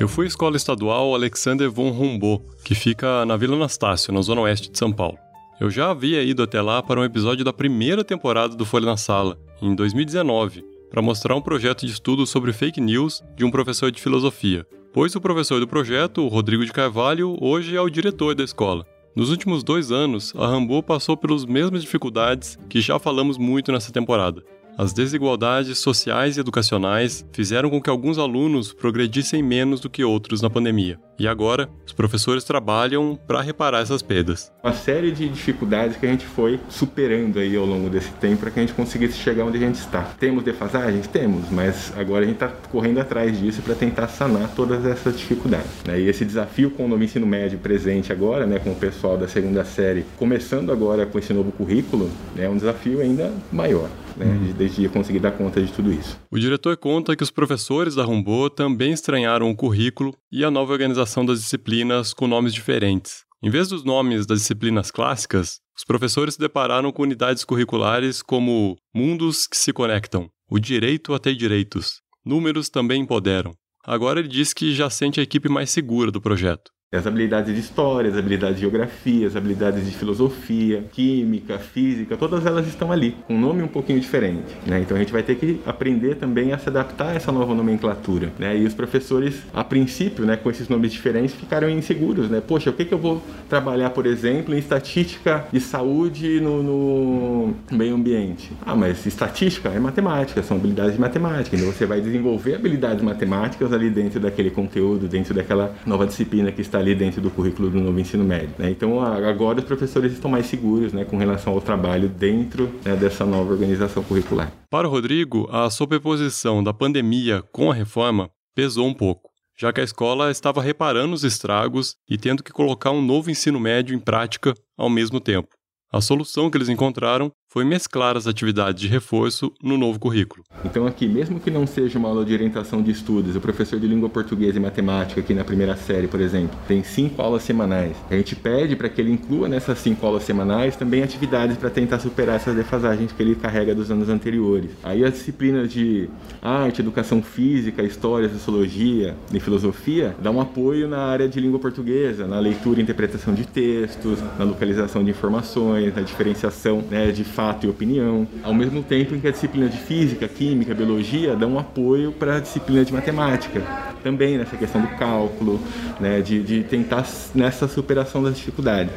Eu 0.00 0.08
fui 0.08 0.24
à 0.24 0.28
escola 0.28 0.56
estadual 0.56 1.14
Alexander 1.14 1.70
von 1.70 1.90
Humboldt, 1.90 2.42
que 2.64 2.74
fica 2.74 3.26
na 3.26 3.36
Vila 3.36 3.54
Anastácio, 3.54 4.14
na 4.14 4.22
zona 4.22 4.40
oeste 4.40 4.70
de 4.70 4.78
São 4.78 4.90
Paulo. 4.90 5.18
Eu 5.60 5.68
já 5.68 5.90
havia 5.90 6.22
ido 6.22 6.42
até 6.42 6.62
lá 6.62 6.82
para 6.82 6.98
um 6.98 7.04
episódio 7.04 7.44
da 7.44 7.52
primeira 7.52 8.02
temporada 8.02 8.56
do 8.56 8.64
Folha 8.64 8.86
na 8.86 8.96
Sala, 8.96 9.38
em 9.60 9.74
2019, 9.74 10.64
para 10.88 11.02
mostrar 11.02 11.36
um 11.36 11.42
projeto 11.42 11.84
de 11.84 11.92
estudo 11.92 12.26
sobre 12.26 12.50
fake 12.50 12.80
news 12.80 13.22
de 13.36 13.44
um 13.44 13.50
professor 13.50 13.90
de 13.90 14.00
filosofia. 14.00 14.66
Pois 14.90 15.14
o 15.14 15.20
professor 15.20 15.60
do 15.60 15.68
projeto, 15.68 16.22
o 16.22 16.28
Rodrigo 16.28 16.64
de 16.64 16.72
Carvalho, 16.72 17.36
hoje 17.38 17.76
é 17.76 17.80
o 17.82 17.90
diretor 17.90 18.34
da 18.34 18.42
escola. 18.42 18.86
Nos 19.14 19.28
últimos 19.28 19.62
dois 19.62 19.92
anos, 19.92 20.32
a 20.34 20.46
Rambo 20.46 20.82
passou 20.82 21.14
pelas 21.14 21.44
mesmas 21.44 21.82
dificuldades 21.82 22.58
que 22.70 22.80
já 22.80 22.98
falamos 22.98 23.36
muito 23.36 23.70
nessa 23.70 23.92
temporada. 23.92 24.42
As 24.80 24.94
desigualdades 24.94 25.78
sociais 25.78 26.38
e 26.38 26.40
educacionais 26.40 27.22
fizeram 27.34 27.68
com 27.68 27.82
que 27.82 27.90
alguns 27.90 28.16
alunos 28.16 28.72
progredissem 28.72 29.42
menos 29.42 29.78
do 29.78 29.90
que 29.90 30.02
outros 30.02 30.40
na 30.40 30.48
pandemia. 30.48 30.98
E 31.18 31.28
agora, 31.28 31.68
os 31.86 31.92
professores 31.92 32.44
trabalham 32.44 33.14
para 33.26 33.42
reparar 33.42 33.82
essas 33.82 34.00
perdas. 34.00 34.50
Uma 34.64 34.72
série 34.72 35.12
de 35.12 35.28
dificuldades 35.28 35.98
que 35.98 36.06
a 36.06 36.08
gente 36.08 36.24
foi 36.24 36.58
superando 36.70 37.38
aí 37.38 37.54
ao 37.54 37.66
longo 37.66 37.90
desse 37.90 38.10
tempo 38.12 38.38
para 38.38 38.50
que 38.50 38.58
a 38.58 38.62
gente 38.62 38.72
conseguisse 38.72 39.18
chegar 39.18 39.44
onde 39.44 39.58
a 39.58 39.60
gente 39.60 39.74
está. 39.74 40.00
Temos 40.18 40.42
defasagens? 40.42 41.06
Temos, 41.06 41.50
mas 41.50 41.92
agora 41.94 42.24
a 42.24 42.26
gente 42.26 42.36
está 42.36 42.48
correndo 42.48 43.00
atrás 43.00 43.38
disso 43.38 43.60
para 43.60 43.74
tentar 43.74 44.08
sanar 44.08 44.50
todas 44.56 44.86
essas 44.86 45.14
dificuldades. 45.18 45.84
Né? 45.86 46.00
E 46.00 46.08
esse 46.08 46.24
desafio 46.24 46.70
com 46.70 46.86
o 46.86 46.88
novo 46.88 47.04
ensino 47.04 47.26
médio 47.26 47.58
presente 47.58 48.10
agora, 48.10 48.46
né, 48.46 48.58
com 48.58 48.70
o 48.70 48.76
pessoal 48.76 49.18
da 49.18 49.28
segunda 49.28 49.62
série, 49.62 50.06
começando 50.16 50.72
agora 50.72 51.04
com 51.04 51.18
esse 51.18 51.34
novo 51.34 51.52
currículo, 51.52 52.10
é 52.34 52.48
um 52.48 52.56
desafio 52.56 53.02
ainda 53.02 53.30
maior 53.52 53.90
né, 54.16 54.26
uhum. 54.26 54.52
de, 54.52 54.68
de 54.68 54.88
conseguir 54.88 55.20
dar 55.20 55.32
conta 55.32 55.62
de 55.62 55.72
tudo 55.72 55.92
isso. 55.92 56.18
O 56.30 56.38
diretor 56.38 56.76
conta 56.76 57.16
que 57.16 57.22
os 57.22 57.30
professores 57.30 57.94
da 57.94 58.04
Rumbo 58.04 58.50
também 58.50 58.92
estranharam 58.92 59.50
o 59.50 59.56
currículo 59.56 60.14
e 60.30 60.44
a 60.44 60.50
nova 60.50 60.72
organização 60.72 61.24
das 61.24 61.40
disciplinas 61.40 62.12
com 62.12 62.26
nomes 62.26 62.52
diferentes. 62.54 63.24
Em 63.42 63.48
vez 63.48 63.68
dos 63.68 63.82
nomes 63.84 64.26
das 64.26 64.40
disciplinas 64.40 64.90
clássicas, 64.90 65.60
os 65.76 65.84
professores 65.84 66.34
se 66.34 66.40
depararam 66.40 66.92
com 66.92 67.02
unidades 67.02 67.44
curriculares 67.44 68.20
como 68.20 68.76
Mundos 68.94 69.46
que 69.46 69.56
se 69.56 69.72
Conectam, 69.72 70.28
o 70.50 70.58
Direito 70.58 71.14
a 71.14 71.18
ter 71.18 71.34
Direitos, 71.34 72.02
Números 72.24 72.68
também 72.68 73.00
Empoderam. 73.00 73.54
Agora 73.82 74.20
ele 74.20 74.28
diz 74.28 74.52
que 74.52 74.74
já 74.74 74.90
sente 74.90 75.20
a 75.20 75.22
equipe 75.22 75.48
mais 75.48 75.70
segura 75.70 76.10
do 76.10 76.20
projeto. 76.20 76.70
As 76.92 77.06
habilidades 77.06 77.54
de 77.54 77.60
história, 77.60 78.10
as 78.10 78.16
habilidades 78.16 78.56
de 78.56 78.62
geografia, 78.62 79.24
as 79.24 79.36
habilidades 79.36 79.86
de 79.86 79.94
filosofia, 79.94 80.82
química, 80.90 81.56
física, 81.56 82.16
todas 82.16 82.44
elas 82.44 82.66
estão 82.66 82.90
ali, 82.90 83.14
com 83.28 83.36
um 83.36 83.40
nome 83.40 83.62
um 83.62 83.68
pouquinho 83.68 84.00
diferente. 84.00 84.56
Né? 84.66 84.80
Então 84.80 84.96
a 84.96 85.00
gente 85.00 85.12
vai 85.12 85.22
ter 85.22 85.36
que 85.36 85.60
aprender 85.64 86.16
também 86.16 86.52
a 86.52 86.58
se 86.58 86.68
adaptar 86.68 87.10
a 87.10 87.14
essa 87.14 87.30
nova 87.30 87.54
nomenclatura. 87.54 88.32
Né? 88.36 88.58
E 88.58 88.66
os 88.66 88.74
professores, 88.74 89.40
a 89.54 89.62
princípio, 89.62 90.26
né, 90.26 90.36
com 90.36 90.50
esses 90.50 90.68
nomes 90.68 90.90
diferentes, 90.90 91.32
ficaram 91.32 91.70
inseguros. 91.70 92.28
Né? 92.28 92.42
Poxa, 92.44 92.70
o 92.70 92.72
que, 92.72 92.84
que 92.84 92.92
eu 92.92 92.98
vou 92.98 93.22
trabalhar, 93.48 93.90
por 93.90 94.04
exemplo, 94.04 94.52
em 94.52 94.58
estatística 94.58 95.46
de 95.52 95.60
saúde 95.60 96.40
no, 96.40 96.60
no 96.60 97.54
meio 97.70 97.94
ambiente? 97.94 98.50
Ah, 98.66 98.74
mas 98.74 99.06
estatística 99.06 99.68
é 99.68 99.78
matemática, 99.78 100.42
são 100.42 100.56
habilidades 100.56 100.94
de 100.94 101.00
matemática. 101.00 101.54
Então 101.54 101.70
você 101.70 101.86
vai 101.86 102.00
desenvolver 102.00 102.56
habilidades 102.56 103.04
matemáticas 103.04 103.72
ali 103.72 103.90
dentro 103.90 104.18
daquele 104.18 104.50
conteúdo, 104.50 105.06
dentro 105.06 105.32
daquela 105.32 105.72
nova 105.86 106.04
disciplina 106.04 106.50
que 106.50 106.60
está 106.60 106.79
ali 106.80 106.94
dentro 106.94 107.20
do 107.20 107.30
currículo 107.30 107.70
do 107.70 107.80
novo 107.80 107.98
ensino 108.00 108.24
médio. 108.24 108.54
Né? 108.58 108.70
Então 108.70 109.00
agora 109.00 109.58
os 109.58 109.64
professores 109.64 110.12
estão 110.12 110.30
mais 110.30 110.46
seguros 110.46 110.92
né, 110.92 111.04
com 111.04 111.16
relação 111.16 111.52
ao 111.52 111.60
trabalho 111.60 112.08
dentro 112.08 112.70
né, 112.84 112.96
dessa 112.96 113.24
nova 113.24 113.52
organização 113.52 114.02
curricular. 114.02 114.52
Para 114.68 114.88
o 114.88 114.90
Rodrigo, 114.90 115.48
a 115.50 115.70
sobreposição 115.70 116.62
da 116.62 116.72
pandemia 116.72 117.42
com 117.52 117.70
a 117.70 117.74
reforma 117.74 118.30
pesou 118.54 118.86
um 118.86 118.94
pouco, 118.94 119.30
já 119.58 119.72
que 119.72 119.80
a 119.80 119.84
escola 119.84 120.30
estava 120.30 120.62
reparando 120.62 121.14
os 121.14 121.24
estragos 121.24 121.96
e 122.08 122.16
tendo 122.16 122.42
que 122.42 122.52
colocar 122.52 122.90
um 122.90 123.02
novo 123.02 123.30
ensino 123.30 123.60
médio 123.60 123.94
em 123.94 123.98
prática 123.98 124.54
ao 124.76 124.90
mesmo 124.90 125.20
tempo. 125.20 125.48
A 125.92 126.00
solução 126.00 126.50
que 126.50 126.56
eles 126.56 126.68
encontraram 126.68 127.32
foi 127.50 127.64
mesclar 127.64 128.16
as 128.16 128.28
atividades 128.28 128.80
de 128.80 128.86
reforço 128.86 129.52
no 129.60 129.76
novo 129.76 129.98
currículo. 129.98 130.44
Então 130.64 130.86
aqui, 130.86 131.08
mesmo 131.08 131.40
que 131.40 131.50
não 131.50 131.66
seja 131.66 131.98
uma 131.98 132.08
aula 132.08 132.24
de 132.24 132.32
orientação 132.32 132.80
de 132.80 132.92
estudos, 132.92 133.34
o 133.34 133.40
professor 133.40 133.80
de 133.80 133.88
língua 133.88 134.08
portuguesa 134.08 134.56
e 134.56 134.60
matemática 134.60 135.20
aqui 135.20 135.34
na 135.34 135.42
primeira 135.42 135.74
série, 135.74 136.06
por 136.06 136.20
exemplo, 136.20 136.56
tem 136.68 136.84
cinco 136.84 137.20
aulas 137.20 137.42
semanais. 137.42 137.96
A 138.08 138.14
gente 138.14 138.36
pede 138.36 138.76
para 138.76 138.88
que 138.88 139.00
ele 139.00 139.10
inclua 139.10 139.48
nessas 139.48 139.80
cinco 139.80 140.06
aulas 140.06 140.22
semanais 140.22 140.76
também 140.76 141.02
atividades 141.02 141.56
para 141.56 141.68
tentar 141.70 141.98
superar 141.98 142.36
essas 142.36 142.54
defasagens 142.54 143.10
que 143.10 143.20
ele 143.20 143.34
carrega 143.34 143.74
dos 143.74 143.90
anos 143.90 144.08
anteriores. 144.08 144.70
Aí 144.84 145.04
as 145.04 145.14
disciplinas 145.14 145.72
de 145.72 146.08
arte, 146.40 146.80
educação 146.80 147.20
física, 147.20 147.82
história, 147.82 148.28
sociologia 148.28 149.16
e 149.34 149.40
filosofia 149.40 150.14
dão 150.22 150.36
um 150.36 150.40
apoio 150.40 150.86
na 150.86 151.00
área 151.00 151.28
de 151.28 151.40
língua 151.40 151.58
portuguesa, 151.58 152.28
na 152.28 152.38
leitura 152.38 152.78
e 152.78 152.82
interpretação 152.84 153.34
de 153.34 153.44
textos, 153.44 154.20
na 154.38 154.44
localização 154.44 155.02
de 155.02 155.10
informações, 155.10 155.92
na 155.92 156.02
diferenciação 156.02 156.84
né, 156.88 157.10
de 157.10 157.24
fato 157.40 157.64
e 157.64 157.70
opinião, 157.70 158.28
ao 158.42 158.52
mesmo 158.52 158.82
tempo 158.82 159.14
em 159.14 159.20
que 159.20 159.26
a 159.26 159.30
disciplina 159.30 159.66
de 159.66 159.78
física, 159.78 160.28
química, 160.28 160.74
biologia 160.74 161.34
dão 161.34 161.54
um 161.54 161.58
apoio 161.58 162.12
para 162.12 162.36
a 162.36 162.40
disciplina 162.40 162.84
de 162.84 162.92
matemática, 162.92 163.62
também 164.02 164.36
nessa 164.36 164.58
questão 164.58 164.82
do 164.82 164.88
cálculo, 164.98 165.58
né, 165.98 166.20
de, 166.20 166.42
de 166.42 166.62
tentar 166.64 167.06
nessa 167.34 167.66
superação 167.66 168.22
das 168.22 168.36
dificuldades. 168.36 168.92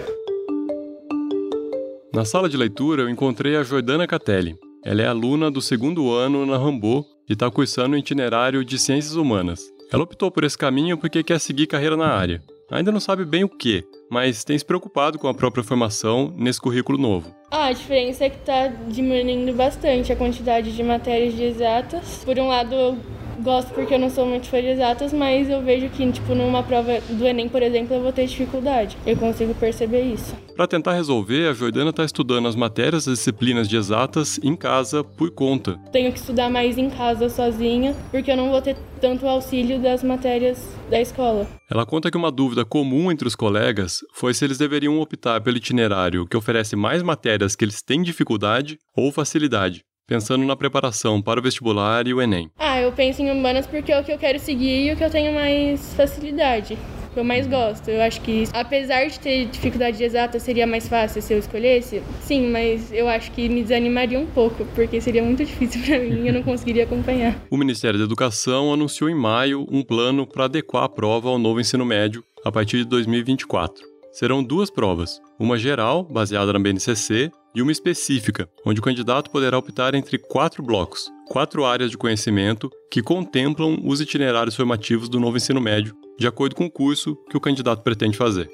Na 2.14 2.26
sala 2.26 2.50
de 2.50 2.58
leitura, 2.58 3.04
eu 3.04 3.10
encontrei 3.10 3.56
a 3.56 3.64
Jordana 3.64 4.06
Catelli. 4.06 4.56
Ela 4.84 5.02
é 5.02 5.08
aluna 5.08 5.50
do 5.50 5.62
segundo 5.62 6.12
ano 6.12 6.46
na 6.46 6.58
Rambo 6.58 7.06
e 7.30 7.34
está 7.34 7.50
cursando 7.50 7.96
o 7.96 7.98
itinerário 7.98 8.66
de 8.66 8.78
Ciências 8.78 9.16
Humanas. 9.16 9.62
Ela 9.92 10.04
optou 10.04 10.30
por 10.30 10.44
esse 10.44 10.58
caminho 10.58 10.98
porque 10.98 11.24
quer 11.24 11.40
seguir 11.40 11.66
carreira 11.66 11.96
na 11.96 12.08
área. 12.08 12.44
Ainda 12.70 12.92
não 12.92 13.00
sabe 13.00 13.24
bem 13.24 13.44
o 13.44 13.50
que, 13.50 13.84
mas 14.12 14.44
tem 14.44 14.58
se 14.58 14.66
preocupado 14.66 15.18
com 15.18 15.28
a 15.28 15.34
própria 15.34 15.64
formação 15.64 16.34
nesse 16.36 16.60
currículo 16.60 16.98
novo. 16.98 17.34
Ah, 17.56 17.68
a 17.68 17.72
diferença 17.72 18.26
é 18.26 18.32
que 18.32 18.38
está 18.38 18.68
diminuindo 18.88 19.54
bastante 19.54 20.12
a 20.12 20.16
quantidade 20.16 20.76
de 20.76 20.82
matérias 20.82 21.36
de 21.36 21.44
exatas. 21.44 22.24
Por 22.26 22.40
um 22.40 22.48
lado, 22.48 22.98
gosto 23.42 23.74
porque 23.74 23.94
eu 23.94 24.00
não 24.00 24.10
sou 24.10 24.26
muito 24.26 24.48
fã 24.48 24.62
de 24.62 24.68
exatas, 24.68 25.14
mas 25.14 25.50
eu 25.50 25.62
vejo 25.62 25.90
que, 25.90 26.12
tipo, 26.12 26.36
numa 26.36 26.64
prova 26.64 27.00
do 27.10 27.26
Enem, 27.26 27.50
por 27.50 27.62
exemplo, 27.62 27.96
eu 27.96 28.02
vou 28.02 28.12
ter 28.12 28.26
dificuldade. 28.26 28.98
Eu 29.06 29.18
consigo 29.18 29.54
perceber 29.56 30.02
isso. 30.02 30.36
Para 30.56 30.68
tentar 30.68 30.94
resolver, 30.94 31.48
a 31.48 31.54
Jordana 31.54 31.90
está 31.90 32.06
estudando 32.06 32.48
as 32.48 32.56
matérias 32.56 33.06
das 33.06 33.18
disciplinas 33.18 33.68
de 33.68 33.76
exatas 33.76 34.40
em 34.44 34.56
casa 34.56 35.04
por 35.04 35.32
conta. 35.32 35.80
Tenho 35.92 36.12
que 36.12 36.20
estudar 36.20 36.50
mais 36.50 36.78
em 36.78 36.90
casa 36.90 37.28
sozinha, 37.30 37.96
porque 38.12 38.32
eu 38.32 38.38
não 38.38 38.50
vou 38.50 38.62
ter 38.62 38.76
tanto 39.02 39.28
auxílio 39.28 39.82
das 39.82 40.04
matérias 40.04 40.66
da 40.90 41.02
escola. 41.02 41.48
Ela 41.70 41.86
conta 41.86 42.12
que 42.12 42.18
uma 42.18 42.32
dúvida 42.32 42.64
comum 42.64 43.12
entre 43.12 43.28
os 43.28 43.36
colegas 43.36 44.00
foi 44.14 44.34
se 44.34 44.46
eles 44.46 44.58
deveriam 44.58 45.00
optar 45.00 45.42
pelo 45.42 45.58
itinerário 45.58 46.28
que 46.28 46.38
oferece 46.38 46.76
mais 46.76 47.02
matérias 47.02 47.56
que 47.56 47.66
eles 47.66 47.82
têm 47.82 48.02
dificuldade 48.02 48.78
ou 48.96 49.12
facilidade 49.12 49.84
pensando 50.08 50.46
na 50.46 50.56
preparação 50.56 51.22
para 51.22 51.40
o 51.40 51.44
vestibular 51.44 52.08
e 52.08 52.14
o 52.14 52.22
Enem? 52.22 52.50
Ah, 52.58 52.80
eu 52.80 52.92
penso 52.92 53.22
em 53.22 53.32
humanas 53.32 53.66
porque 53.66 53.92
é 53.92 54.00
o 54.00 54.04
que 54.04 54.12
eu 54.12 54.18
quero 54.18 54.40
seguir 54.40 54.88
e 54.88 54.94
o 54.94 54.98
que 54.98 55.04
eu 55.04 55.10
tenho 55.10 55.34
mais 55.34 55.94
facilidade. 55.94 56.78
Que 57.14 57.20
eu 57.20 57.24
mais 57.24 57.46
gosto. 57.46 57.90
Eu 57.90 58.02
acho 58.02 58.22
que, 58.22 58.46
apesar 58.52 59.06
de 59.06 59.20
ter 59.20 59.46
dificuldade 59.46 59.98
de 59.98 60.04
exata, 60.04 60.40
seria 60.40 60.66
mais 60.66 60.88
fácil 60.88 61.22
se 61.22 61.32
eu 61.32 61.38
escolhesse. 61.38 62.02
Sim, 62.22 62.48
mas 62.48 62.92
eu 62.92 63.08
acho 63.08 63.32
que 63.32 63.48
me 63.48 63.62
desanimaria 63.62 64.20
um 64.20 64.26
pouco, 64.26 64.66
porque 64.74 65.00
seria 65.00 65.22
muito 65.22 65.46
difícil 65.46 65.84
para 65.86 66.00
mim 66.00 66.24
e 66.24 66.28
eu 66.28 66.34
não 66.34 66.42
conseguiria 66.42 66.86
acompanhar. 66.86 67.36
O 67.52 67.58
Ministério 67.58 68.00
da 68.00 68.06
Educação 68.06 68.74
anunciou 68.74 69.10
em 69.12 69.16
maio 69.16 69.68
um 69.70 69.84
plano 69.84 70.26
para 70.26 70.46
adequar 70.46 70.84
a 70.86 70.90
prova 70.90 71.30
ao 71.30 71.38
novo 71.38 71.60
ensino 71.60 71.86
médio 71.86 72.24
a 72.44 72.52
partir 72.52 72.78
de 72.78 72.86
2024. 72.86 73.93
Serão 74.14 74.44
duas 74.44 74.70
provas, 74.70 75.20
uma 75.40 75.58
geral, 75.58 76.04
baseada 76.04 76.54
na 76.54 76.60
BNCC, 76.60 77.32
e 77.56 77.64
uma 77.64 77.72
específica, 77.72 78.48
onde 78.64 78.80
o 78.80 78.84
candidato 78.84 79.32
poderá 79.32 79.58
optar 79.58 79.96
entre 79.96 80.20
quatro 80.20 80.62
blocos, 80.62 81.12
quatro 81.28 81.66
áreas 81.66 81.90
de 81.90 81.98
conhecimento 81.98 82.70
que 82.92 83.02
contemplam 83.02 83.80
os 83.84 84.00
itinerários 84.00 84.56
formativos 84.56 85.10
do 85.10 85.20
novo 85.20 85.38
ensino 85.38 85.60
médio, 85.60 85.96
de 86.20 86.28
acordo 86.28 86.54
com 86.54 86.66
o 86.66 86.72
curso 86.72 87.16
que 87.28 87.36
o 87.36 87.42
candidato 87.42 87.82
pretende 87.82 88.16
fazer. 88.16 88.52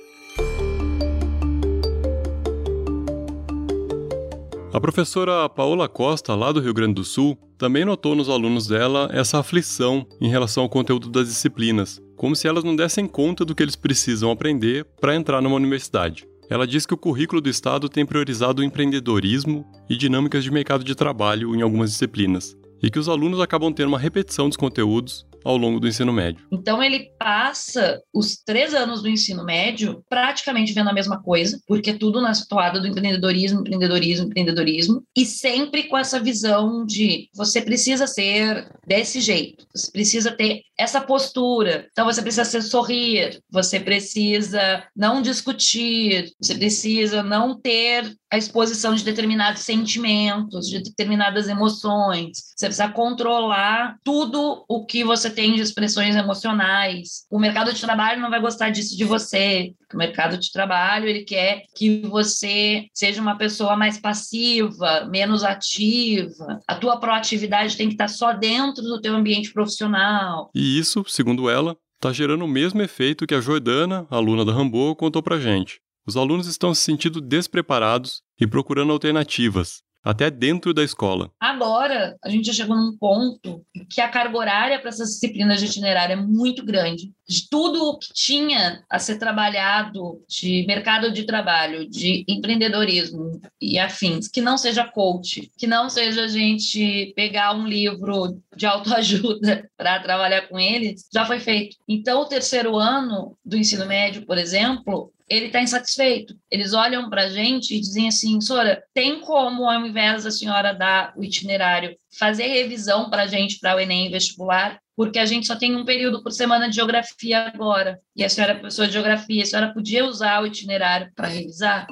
A 4.71 4.79
professora 4.79 5.49
Paola 5.49 5.89
Costa, 5.89 6.35
lá 6.35 6.53
do 6.53 6.61
Rio 6.61 6.73
Grande 6.73 6.93
do 6.93 7.03
Sul, 7.03 7.37
também 7.57 7.83
notou 7.83 8.15
nos 8.15 8.29
alunos 8.29 8.65
dela 8.65 9.09
essa 9.11 9.39
aflição 9.39 10.07
em 10.21 10.29
relação 10.29 10.63
ao 10.63 10.69
conteúdo 10.69 11.09
das 11.09 11.27
disciplinas, 11.27 12.01
como 12.19 12.36
se 12.36 12.49
elas 12.49 12.65
não 12.65 12.75
dessem 12.75 13.08
conta 13.08 13.45
do 13.45 13.55
que 13.55 13.63
eles 13.63 13.77
precisam 13.77 14.29
aprender 14.29 14.84
para 14.99 15.15
entrar 15.15 15.41
numa 15.41 15.55
universidade. 15.55 16.27
Ela 16.49 16.67
diz 16.67 16.86
que 16.86 16.93
o 16.93 16.97
currículo 16.97 17.39
do 17.39 17.47
Estado 17.47 17.88
tem 17.88 18.05
priorizado 18.05 18.62
o 18.62 18.65
empreendedorismo 18.65 19.65
e 19.89 19.95
dinâmicas 19.95 20.43
de 20.43 20.51
mercado 20.51 20.84
de 20.84 20.95
trabalho 20.95 21.55
em 21.55 21.62
algumas 21.62 21.91
disciplinas, 21.91 22.58
e 22.84 22.91
que 22.91 22.99
os 22.99 23.08
alunos 23.08 23.39
acabam 23.39 23.71
tendo 23.71 23.88
uma 23.88 23.97
repetição 23.97 24.49
dos 24.49 24.58
conteúdos 24.58 25.25
ao 25.43 25.58
longo 25.58 25.80
do 25.80 25.88
ensino 25.88 26.12
médio. 26.12 26.45
Então 26.52 26.82
ele 26.82 27.12
passa 27.17 28.02
os 28.13 28.38
três 28.38 28.73
anos 28.73 29.02
do 29.02 29.10
ensino 29.10 29.43
médio 29.43 30.04
praticamente 30.10 30.73
vendo 30.73 30.89
a 30.89 30.93
mesma 30.93 31.21
coisa, 31.21 31.60
porque 31.67 31.93
tudo 31.93 32.21
na 32.21 32.32
toada 32.47 32.80
do 32.80 32.88
empreendedorismo, 32.88 33.62
empreendedorismo, 33.62 34.25
empreendedorismo, 34.28 35.04
e 35.15 35.25
sempre 35.25 35.84
com 35.84 35.97
essa 35.97 36.19
visão 36.19 36.86
de 36.86 37.30
você 37.34 37.62
precisa 37.62 38.08
ser 38.08 38.69
desse 38.86 39.21
jeito, 39.21 39.65
você 39.75 39.91
precisa 39.91 40.32
ter 40.32 40.62
essa 40.78 41.02
postura, 41.02 41.88
então 41.91 42.06
você 42.06 42.21
precisa 42.21 42.45
ser 42.45 42.62
sorrir, 42.62 43.41
você 43.52 43.80
precisa 43.80 44.84
não 44.95 45.21
discutir, 45.21 46.32
você 46.41 46.56
precisa 46.56 47.21
não 47.21 47.60
ter 47.60 48.15
a 48.31 48.37
exposição 48.37 48.93
de 48.93 49.03
determinados 49.03 49.63
sentimentos, 49.63 50.67
de 50.67 50.79
determinadas 50.79 51.47
emoções. 51.47 52.53
Você 52.55 52.67
precisa 52.67 52.89
controlar 52.89 53.97
tudo 54.03 54.63
o 54.67 54.85
que 54.85 55.03
você 55.03 55.29
tem 55.29 55.55
de 55.55 55.61
expressões 55.61 56.15
emocionais. 56.15 57.25
O 57.29 57.39
mercado 57.39 57.73
de 57.73 57.81
trabalho 57.81 58.21
não 58.21 58.29
vai 58.29 58.39
gostar 58.39 58.69
disso 58.69 58.95
de 58.95 59.03
você. 59.03 59.73
O 59.93 59.97
mercado 59.97 60.37
de 60.37 60.51
trabalho 60.51 61.07
ele 61.07 61.23
quer 61.23 61.63
que 61.75 62.01
você 62.01 62.85
seja 62.93 63.21
uma 63.21 63.37
pessoa 63.37 63.75
mais 63.75 63.97
passiva, 63.97 65.07
menos 65.09 65.43
ativa. 65.43 66.59
A 66.67 66.75
tua 66.75 66.99
proatividade 66.99 67.75
tem 67.75 67.87
que 67.87 67.95
estar 67.95 68.07
só 68.07 68.33
dentro 68.33 68.83
do 68.83 69.01
teu 69.01 69.15
ambiente 69.15 69.51
profissional. 69.51 70.51
E 70.53 70.77
isso, 70.77 71.03
segundo 71.07 71.49
ela, 71.49 71.75
está 71.95 72.13
gerando 72.13 72.45
o 72.45 72.47
mesmo 72.47 72.81
efeito 72.81 73.25
que 73.25 73.33
a 73.33 73.41
Jordana, 73.41 74.05
aluna 74.09 74.45
da 74.45 74.53
Rambo, 74.53 74.95
contou 74.95 75.23
pra 75.23 75.39
gente. 75.39 75.81
Os 76.09 76.17
alunos 76.17 76.47
estão 76.47 76.73
se 76.73 76.81
sentindo 76.81 77.21
despreparados 77.21 78.23
e 78.41 78.47
procurando 78.47 78.91
alternativas, 78.91 79.83
até 80.03 80.31
dentro 80.31 80.73
da 80.73 80.83
escola. 80.83 81.29
Agora, 81.39 82.17
a 82.23 82.29
gente 82.31 82.47
já 82.47 82.53
chegou 82.53 82.75
num 82.75 82.97
ponto 82.97 83.63
que 83.87 84.01
a 84.01 84.09
carga 84.09 84.35
horária 84.35 84.79
para 84.79 84.89
essas 84.89 85.09
disciplinas 85.09 85.59
de 85.59 85.67
itinerário 85.67 86.13
é 86.13 86.15
muito 86.15 86.65
grande. 86.65 87.13
De 87.27 87.47
tudo 87.47 87.83
o 87.83 87.99
que 87.99 88.11
tinha 88.11 88.83
a 88.89 88.97
ser 88.97 89.19
trabalhado 89.19 90.19
de 90.27 90.65
mercado 90.65 91.11
de 91.11 91.25
trabalho, 91.25 91.87
de 91.87 92.25
empreendedorismo 92.27 93.39
e 93.61 93.77
afins, 93.77 94.27
que 94.27 94.41
não 94.41 94.57
seja 94.57 94.85
coach, 94.85 95.51
que 95.59 95.67
não 95.67 95.91
seja 95.91 96.23
a 96.23 96.27
gente 96.27 97.13
pegar 97.15 97.53
um 97.53 97.67
livro 97.67 98.41
de 98.55 98.65
autoajuda 98.65 99.69
para 99.77 99.99
trabalhar 99.99 100.47
com 100.47 100.59
ele, 100.59 100.95
já 101.13 101.23
foi 101.23 101.39
feito. 101.39 101.77
Então, 101.87 102.21
o 102.21 102.25
terceiro 102.25 102.75
ano 102.79 103.37
do 103.45 103.55
ensino 103.55 103.85
médio, 103.85 104.25
por 104.25 104.39
exemplo, 104.39 105.13
ele 105.29 105.45
está 105.45 105.61
insatisfeito. 105.61 106.35
Eles 106.49 106.73
olham 106.73 107.09
para 107.09 107.23
a 107.23 107.29
gente 107.29 107.75
e 107.75 107.79
dizem 107.79 108.07
assim, 108.07 108.41
Sora, 108.41 108.83
tem 108.93 109.19
como, 109.21 109.69
ao 109.69 109.85
invés 109.85 110.23
da 110.23 110.31
senhora 110.31 110.73
dar 110.73 111.13
o 111.15 111.23
itinerário, 111.23 111.95
fazer 112.17 112.47
revisão 112.47 113.09
para 113.09 113.23
a 113.23 113.27
gente 113.27 113.59
para 113.59 113.75
o 113.75 113.79
Enem 113.79 114.09
vestibular? 114.09 114.79
Porque 114.95 115.19
a 115.19 115.25
gente 115.25 115.47
só 115.47 115.55
tem 115.55 115.75
um 115.75 115.85
período 115.85 116.21
por 116.23 116.31
semana 116.31 116.67
de 116.67 116.75
geografia 116.75 117.47
agora. 117.53 117.99
E 118.15 118.23
a 118.23 118.29
senhora 118.29 118.53
é 118.53 118.55
professora 118.55 118.87
de 118.87 118.93
geografia, 118.93 119.43
a 119.43 119.45
senhora 119.45 119.73
podia 119.73 120.05
usar 120.05 120.41
o 120.41 120.47
itinerário 120.47 121.11
para 121.15 121.27
revisar? 121.27 121.87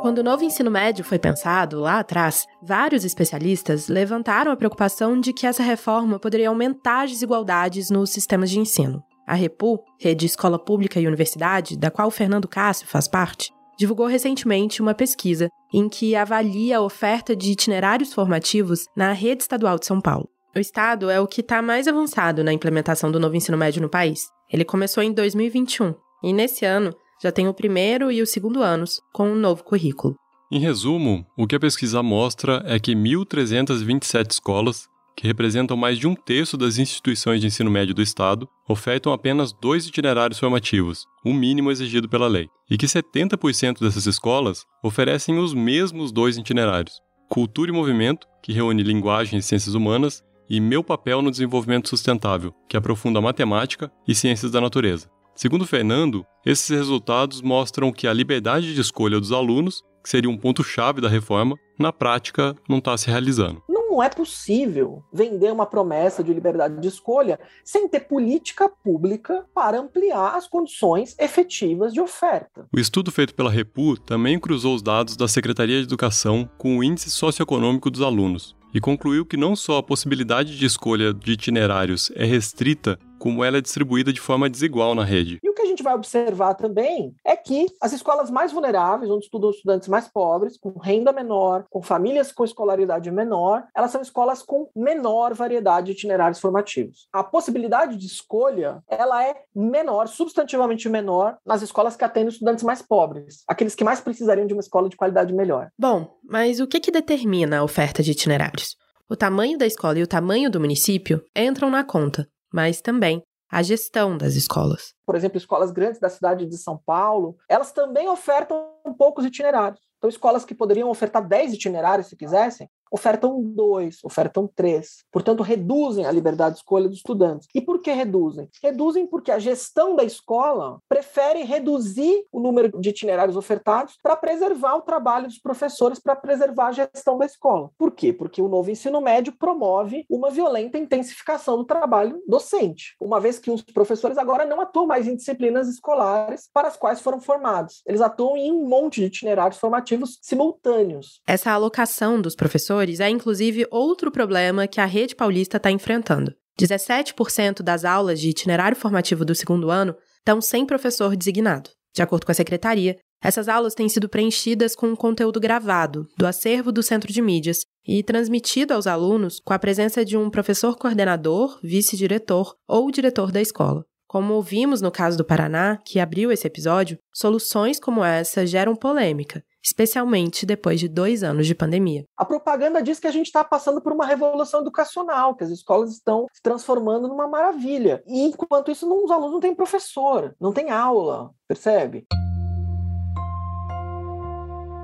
Quando 0.00 0.18
o 0.18 0.22
novo 0.22 0.44
ensino 0.44 0.70
médio 0.70 1.02
foi 1.02 1.18
pensado, 1.18 1.80
lá 1.80 1.98
atrás, 1.98 2.46
vários 2.62 3.06
especialistas 3.06 3.88
levantaram 3.88 4.52
a 4.52 4.56
preocupação 4.56 5.18
de 5.18 5.32
que 5.32 5.46
essa 5.46 5.62
reforma 5.62 6.18
poderia 6.18 6.50
aumentar 6.50 7.04
as 7.04 7.10
desigualdades 7.10 7.88
nos 7.88 8.10
sistemas 8.10 8.50
de 8.50 8.58
ensino. 8.58 9.02
A 9.26 9.34
Repu, 9.34 9.78
Rede 10.00 10.26
Escola 10.26 10.58
Pública 10.58 11.00
e 11.00 11.06
Universidade, 11.06 11.76
da 11.76 11.90
qual 11.90 12.10
Fernando 12.10 12.48
Cássio 12.48 12.86
faz 12.86 13.08
parte, 13.08 13.52
divulgou 13.78 14.06
recentemente 14.06 14.80
uma 14.80 14.94
pesquisa 14.94 15.48
em 15.72 15.88
que 15.88 16.14
avalia 16.14 16.78
a 16.78 16.82
oferta 16.82 17.34
de 17.34 17.52
itinerários 17.52 18.12
formativos 18.12 18.86
na 18.96 19.12
rede 19.12 19.42
estadual 19.42 19.78
de 19.78 19.86
São 19.86 20.00
Paulo. 20.00 20.28
O 20.54 20.60
estado 20.60 21.10
é 21.10 21.20
o 21.20 21.26
que 21.26 21.40
está 21.40 21.60
mais 21.60 21.88
avançado 21.88 22.44
na 22.44 22.52
implementação 22.52 23.10
do 23.10 23.18
novo 23.18 23.34
ensino 23.34 23.58
médio 23.58 23.82
no 23.82 23.88
país. 23.88 24.20
Ele 24.52 24.64
começou 24.64 25.02
em 25.02 25.12
2021 25.12 25.94
e, 26.22 26.32
nesse 26.32 26.64
ano, 26.64 26.94
já 27.20 27.32
tem 27.32 27.48
o 27.48 27.54
primeiro 27.54 28.12
e 28.12 28.22
o 28.22 28.26
segundo 28.26 28.62
anos 28.62 29.00
com 29.12 29.28
um 29.30 29.34
novo 29.34 29.64
currículo. 29.64 30.14
Em 30.52 30.60
resumo, 30.60 31.26
o 31.36 31.46
que 31.46 31.56
a 31.56 31.60
pesquisa 31.60 32.02
mostra 32.02 32.62
é 32.66 32.78
que 32.78 32.94
1.327 32.94 34.30
escolas 34.30 34.88
que 35.16 35.26
representam 35.26 35.76
mais 35.76 35.98
de 35.98 36.06
um 36.06 36.14
terço 36.14 36.56
das 36.56 36.78
instituições 36.78 37.40
de 37.40 37.46
ensino 37.46 37.70
médio 37.70 37.94
do 37.94 38.02
Estado, 38.02 38.48
ofertam 38.68 39.12
apenas 39.12 39.52
dois 39.52 39.86
itinerários 39.86 40.38
formativos, 40.38 41.06
o 41.24 41.32
mínimo 41.32 41.70
exigido 41.70 42.08
pela 42.08 42.26
lei, 42.26 42.48
e 42.70 42.76
que 42.76 42.86
70% 42.86 43.80
dessas 43.80 44.06
escolas 44.06 44.64
oferecem 44.82 45.38
os 45.38 45.54
mesmos 45.54 46.10
dois 46.10 46.36
itinerários: 46.36 46.94
Cultura 47.28 47.70
e 47.70 47.74
Movimento, 47.74 48.26
que 48.42 48.52
reúne 48.52 48.82
linguagem 48.82 49.38
e 49.38 49.42
ciências 49.42 49.74
humanas, 49.74 50.22
e 50.48 50.60
Meu 50.60 50.84
Papel 50.84 51.22
no 51.22 51.30
Desenvolvimento 51.30 51.88
Sustentável, 51.88 52.52
que 52.68 52.76
aprofunda 52.76 53.20
matemática 53.20 53.90
e 54.06 54.14
ciências 54.14 54.50
da 54.50 54.60
natureza. 54.60 55.08
Segundo 55.34 55.66
Fernando, 55.66 56.24
esses 56.44 56.68
resultados 56.68 57.40
mostram 57.40 57.92
que 57.92 58.06
a 58.06 58.12
liberdade 58.12 58.74
de 58.74 58.80
escolha 58.80 59.18
dos 59.18 59.32
alunos, 59.32 59.82
que 60.02 60.10
seria 60.10 60.30
um 60.30 60.36
ponto-chave 60.36 61.00
da 61.00 61.08
reforma, 61.08 61.56
na 61.78 61.92
prática 61.92 62.54
não 62.68 62.78
está 62.78 62.96
se 62.96 63.08
realizando 63.08 63.60
não 63.94 64.02
é 64.02 64.08
possível 64.08 65.04
vender 65.12 65.52
uma 65.52 65.66
promessa 65.66 66.24
de 66.24 66.34
liberdade 66.34 66.80
de 66.80 66.88
escolha 66.88 67.38
sem 67.62 67.88
ter 67.88 68.00
política 68.00 68.68
pública 68.68 69.46
para 69.54 69.78
ampliar 69.78 70.34
as 70.34 70.48
condições 70.48 71.14
efetivas 71.16 71.94
de 71.94 72.00
oferta. 72.00 72.66
O 72.74 72.80
estudo 72.80 73.12
feito 73.12 73.36
pela 73.36 73.50
Repu 73.50 73.96
também 73.96 74.40
cruzou 74.40 74.74
os 74.74 74.82
dados 74.82 75.16
da 75.16 75.28
Secretaria 75.28 75.78
de 75.78 75.84
Educação 75.84 76.50
com 76.58 76.78
o 76.78 76.82
índice 76.82 77.08
socioeconômico 77.08 77.88
dos 77.88 78.02
alunos 78.02 78.56
e 78.74 78.80
concluiu 78.80 79.24
que 79.24 79.36
não 79.36 79.54
só 79.54 79.78
a 79.78 79.82
possibilidade 79.82 80.58
de 80.58 80.66
escolha 80.66 81.14
de 81.14 81.30
itinerários 81.30 82.10
é 82.16 82.24
restrita, 82.24 82.98
como 83.24 83.42
ela 83.42 83.56
é 83.56 83.60
distribuída 83.62 84.12
de 84.12 84.20
forma 84.20 84.50
desigual 84.50 84.94
na 84.94 85.02
rede. 85.02 85.38
E 85.42 85.48
o 85.48 85.54
que 85.54 85.62
a 85.62 85.64
gente 85.64 85.82
vai 85.82 85.94
observar 85.94 86.52
também 86.52 87.14
é 87.24 87.34
que 87.34 87.64
as 87.80 87.94
escolas 87.94 88.30
mais 88.30 88.52
vulneráveis, 88.52 89.10
onde 89.10 89.24
estudam 89.24 89.48
estudantes 89.48 89.88
mais 89.88 90.06
pobres, 90.06 90.58
com 90.58 90.78
renda 90.78 91.10
menor, 91.10 91.64
com 91.70 91.80
famílias 91.80 92.30
com 92.30 92.44
escolaridade 92.44 93.10
menor, 93.10 93.64
elas 93.74 93.90
são 93.90 94.02
escolas 94.02 94.42
com 94.42 94.68
menor 94.76 95.32
variedade 95.32 95.86
de 95.86 95.92
itinerários 95.92 96.38
formativos. 96.38 97.08
A 97.14 97.24
possibilidade 97.24 97.96
de 97.96 98.04
escolha, 98.04 98.82
ela 98.86 99.26
é 99.26 99.34
menor, 99.56 100.06
substantivamente 100.06 100.86
menor, 100.90 101.38
nas 101.46 101.62
escolas 101.62 101.96
que 101.96 102.04
atendem 102.04 102.28
estudantes 102.28 102.62
mais 102.62 102.82
pobres, 102.82 103.42
aqueles 103.48 103.74
que 103.74 103.84
mais 103.84 104.02
precisariam 104.02 104.46
de 104.46 104.52
uma 104.52 104.60
escola 104.60 104.86
de 104.86 104.98
qualidade 104.98 105.32
melhor. 105.32 105.70
Bom, 105.78 106.18
mas 106.22 106.60
o 106.60 106.66
que, 106.66 106.78
que 106.78 106.90
determina 106.90 107.60
a 107.60 107.64
oferta 107.64 108.02
de 108.02 108.10
itinerários? 108.10 108.76
O 109.08 109.16
tamanho 109.16 109.58
da 109.58 109.66
escola 109.66 109.98
e 109.98 110.02
o 110.02 110.06
tamanho 110.06 110.50
do 110.50 110.58
município 110.58 111.22
entram 111.36 111.70
na 111.70 111.84
conta, 111.84 112.26
mas 112.54 112.80
também 112.80 113.20
a 113.50 113.62
gestão 113.62 114.16
das 114.16 114.36
escolas. 114.36 114.94
Por 115.04 115.16
exemplo, 115.16 115.36
escolas 115.36 115.72
grandes 115.72 115.98
da 115.98 116.08
cidade 116.08 116.46
de 116.46 116.56
São 116.56 116.78
Paulo, 116.78 117.36
elas 117.48 117.72
também 117.72 118.08
ofertam 118.08 118.76
poucos 118.96 119.24
itinerários. 119.24 119.80
Então, 119.98 120.08
escolas 120.08 120.44
que 120.44 120.54
poderiam 120.54 120.88
ofertar 120.88 121.26
10 121.26 121.54
itinerários 121.54 122.06
se 122.06 122.16
quisessem, 122.16 122.70
ofertam 122.94 123.42
dois, 123.42 123.98
ofertam 124.04 124.48
três. 124.54 125.04
Portanto, 125.10 125.42
reduzem 125.42 126.06
a 126.06 126.12
liberdade 126.12 126.54
de 126.54 126.60
escolha 126.60 126.88
dos 126.88 126.98
estudantes. 126.98 127.48
E 127.52 127.60
por 127.60 127.82
que 127.82 127.90
reduzem? 127.90 128.48
Reduzem 128.62 129.04
porque 129.04 129.32
a 129.32 129.38
gestão 129.40 129.96
da 129.96 130.04
escola 130.04 130.78
prefere 130.88 131.42
reduzir 131.42 132.24
o 132.30 132.38
número 132.38 132.80
de 132.80 132.90
itinerários 132.90 133.36
ofertados 133.36 133.98
para 134.00 134.14
preservar 134.14 134.76
o 134.76 134.82
trabalho 134.82 135.26
dos 135.26 135.40
professores, 135.40 135.98
para 135.98 136.14
preservar 136.14 136.68
a 136.68 136.72
gestão 136.72 137.18
da 137.18 137.26
escola. 137.26 137.68
Por 137.76 137.90
quê? 137.90 138.12
Porque 138.12 138.40
o 138.40 138.46
novo 138.46 138.70
ensino 138.70 139.00
médio 139.00 139.34
promove 139.36 140.06
uma 140.08 140.30
violenta 140.30 140.78
intensificação 140.78 141.56
do 141.56 141.64
trabalho 141.64 142.22
docente, 142.28 142.94
uma 143.00 143.18
vez 143.18 143.40
que 143.40 143.50
os 143.50 143.62
professores 143.62 144.16
agora 144.16 144.46
não 144.46 144.60
atuam 144.60 144.86
mais 144.86 145.08
em 145.08 145.16
disciplinas 145.16 145.66
escolares 145.66 146.48
para 146.54 146.68
as 146.68 146.76
quais 146.76 147.00
foram 147.00 147.20
formados. 147.20 147.82
Eles 147.84 148.00
atuam 148.00 148.36
em 148.36 148.52
um 148.52 148.68
monte 148.68 149.00
de 149.00 149.06
itinerários 149.06 149.58
formativos 149.58 150.16
simultâneos. 150.22 151.20
Essa 151.26 151.50
alocação 151.50 152.20
dos 152.20 152.36
professores 152.36 152.83
professores 152.84 153.00
é 153.00 153.08
inclusive 153.08 153.66
outro 153.70 154.10
problema 154.10 154.66
que 154.66 154.80
a 154.80 154.84
rede 154.84 155.14
paulista 155.14 155.56
está 155.56 155.70
enfrentando. 155.70 156.34
17% 156.60 157.62
das 157.62 157.84
aulas 157.84 158.20
de 158.20 158.28
itinerário 158.28 158.76
formativo 158.76 159.24
do 159.24 159.34
segundo 159.34 159.70
ano 159.70 159.96
estão 160.18 160.40
sem 160.40 160.64
professor 160.66 161.16
designado. 161.16 161.70
De 161.94 162.02
acordo 162.02 162.26
com 162.26 162.32
a 162.32 162.34
secretaria, 162.34 162.96
essas 163.22 163.48
aulas 163.48 163.74
têm 163.74 163.88
sido 163.88 164.08
preenchidas 164.08 164.76
com 164.76 164.94
conteúdo 164.94 165.40
gravado 165.40 166.06
do 166.16 166.26
acervo 166.26 166.70
do 166.70 166.82
Centro 166.82 167.12
de 167.12 167.22
Mídias 167.22 167.60
e 167.86 168.02
transmitido 168.02 168.74
aos 168.74 168.86
alunos 168.86 169.40
com 169.40 169.54
a 169.54 169.58
presença 169.58 170.04
de 170.04 170.16
um 170.16 170.30
professor 170.30 170.76
coordenador, 170.76 171.58
vice-diretor 171.62 172.54
ou 172.68 172.90
diretor 172.90 173.32
da 173.32 173.40
escola. 173.40 173.84
Como 174.06 174.34
ouvimos 174.34 174.80
no 174.80 174.92
caso 174.92 175.16
do 175.16 175.24
Paraná, 175.24 175.78
que 175.84 175.98
abriu 175.98 176.30
esse 176.30 176.46
episódio, 176.46 176.98
soluções 177.12 177.80
como 177.80 178.04
essa 178.04 178.46
geram 178.46 178.76
polêmica 178.76 179.42
especialmente 179.64 180.44
depois 180.44 180.78
de 180.78 180.88
dois 180.88 181.22
anos 181.22 181.46
de 181.46 181.54
pandemia. 181.54 182.04
A 182.16 182.24
propaganda 182.24 182.82
diz 182.82 183.00
que 183.00 183.06
a 183.06 183.10
gente 183.10 183.26
está 183.26 183.42
passando 183.42 183.80
por 183.80 183.92
uma 183.92 184.04
revolução 184.04 184.60
educacional, 184.60 185.34
que 185.34 185.44
as 185.44 185.50
escolas 185.50 185.92
estão 185.92 186.26
se 186.32 186.42
transformando 186.42 187.08
numa 187.08 187.26
maravilha. 187.26 188.02
E 188.06 188.24
enquanto 188.24 188.70
isso, 188.70 188.86
não, 188.86 189.04
os 189.04 189.10
alunos 189.10 189.32
não 189.32 189.40
têm 189.40 189.54
professor, 189.54 190.34
não 190.40 190.52
tem 190.52 190.70
aula, 190.70 191.30
percebe? 191.48 192.06